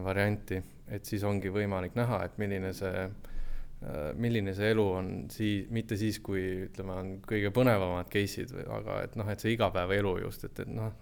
varianti, 0.05 0.63
et 0.89 1.05
siis 1.05 1.23
ongi 1.25 1.53
võimalik 1.53 1.95
näha, 1.95 2.23
et 2.25 2.39
milline 2.39 2.73
see 2.75 3.03
äh,, 3.05 4.15
milline 4.17 4.55
see 4.55 4.71
elu 4.73 4.87
on 4.91 5.11
siis, 5.31 5.69
mitte 5.71 5.99
siis, 6.01 6.19
kui 6.25 6.45
ütleme, 6.69 6.97
on 7.03 7.13
kõige 7.27 7.53
põnevamad 7.55 8.09
case'id, 8.11 8.55
aga 8.79 9.03
et 9.05 9.19
noh, 9.21 9.29
et 9.31 9.45
see 9.45 9.55
igapäevaelu 9.55 10.17
just, 10.25 10.49
et, 10.49 10.65
et 10.65 10.73
noh, 10.73 10.95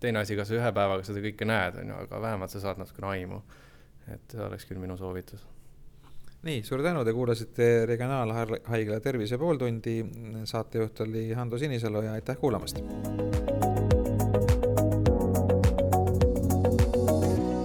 teine 0.00 0.22
asi, 0.22 0.36
kas 0.36 0.48
sa 0.48 0.60
ühe 0.60 0.72
päevaga 0.76 1.04
seda 1.04 1.24
kõike 1.24 1.48
näed, 1.48 1.82
on 1.82 1.92
ju, 1.92 2.04
aga 2.06 2.22
vähemalt 2.28 2.54
sa 2.54 2.62
saad 2.62 2.80
natukene 2.80 3.10
aimu. 3.16 3.42
et 4.12 4.30
see 4.30 4.44
oleks 4.44 4.68
küll 4.68 4.80
minu 4.80 4.96
soovitus 5.00 5.44
nii, 6.44 6.62
suur 6.62 6.82
tänu, 6.84 7.04
te 7.04 7.12
kuulasite 7.12 7.86
Regionaalhaigla 7.86 9.00
Tervise 9.00 9.38
pooltundi. 9.38 10.04
saatejuht 10.44 11.00
oli 11.00 11.32
Hando 11.32 11.58
Sinisalu 11.58 12.02
ja 12.02 12.12
aitäh 12.12 12.36
kuulamast. 12.36 12.78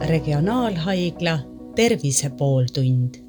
regionaalhaigla 0.09 1.39
Tervise 1.75 2.29
pooltund 2.29 3.28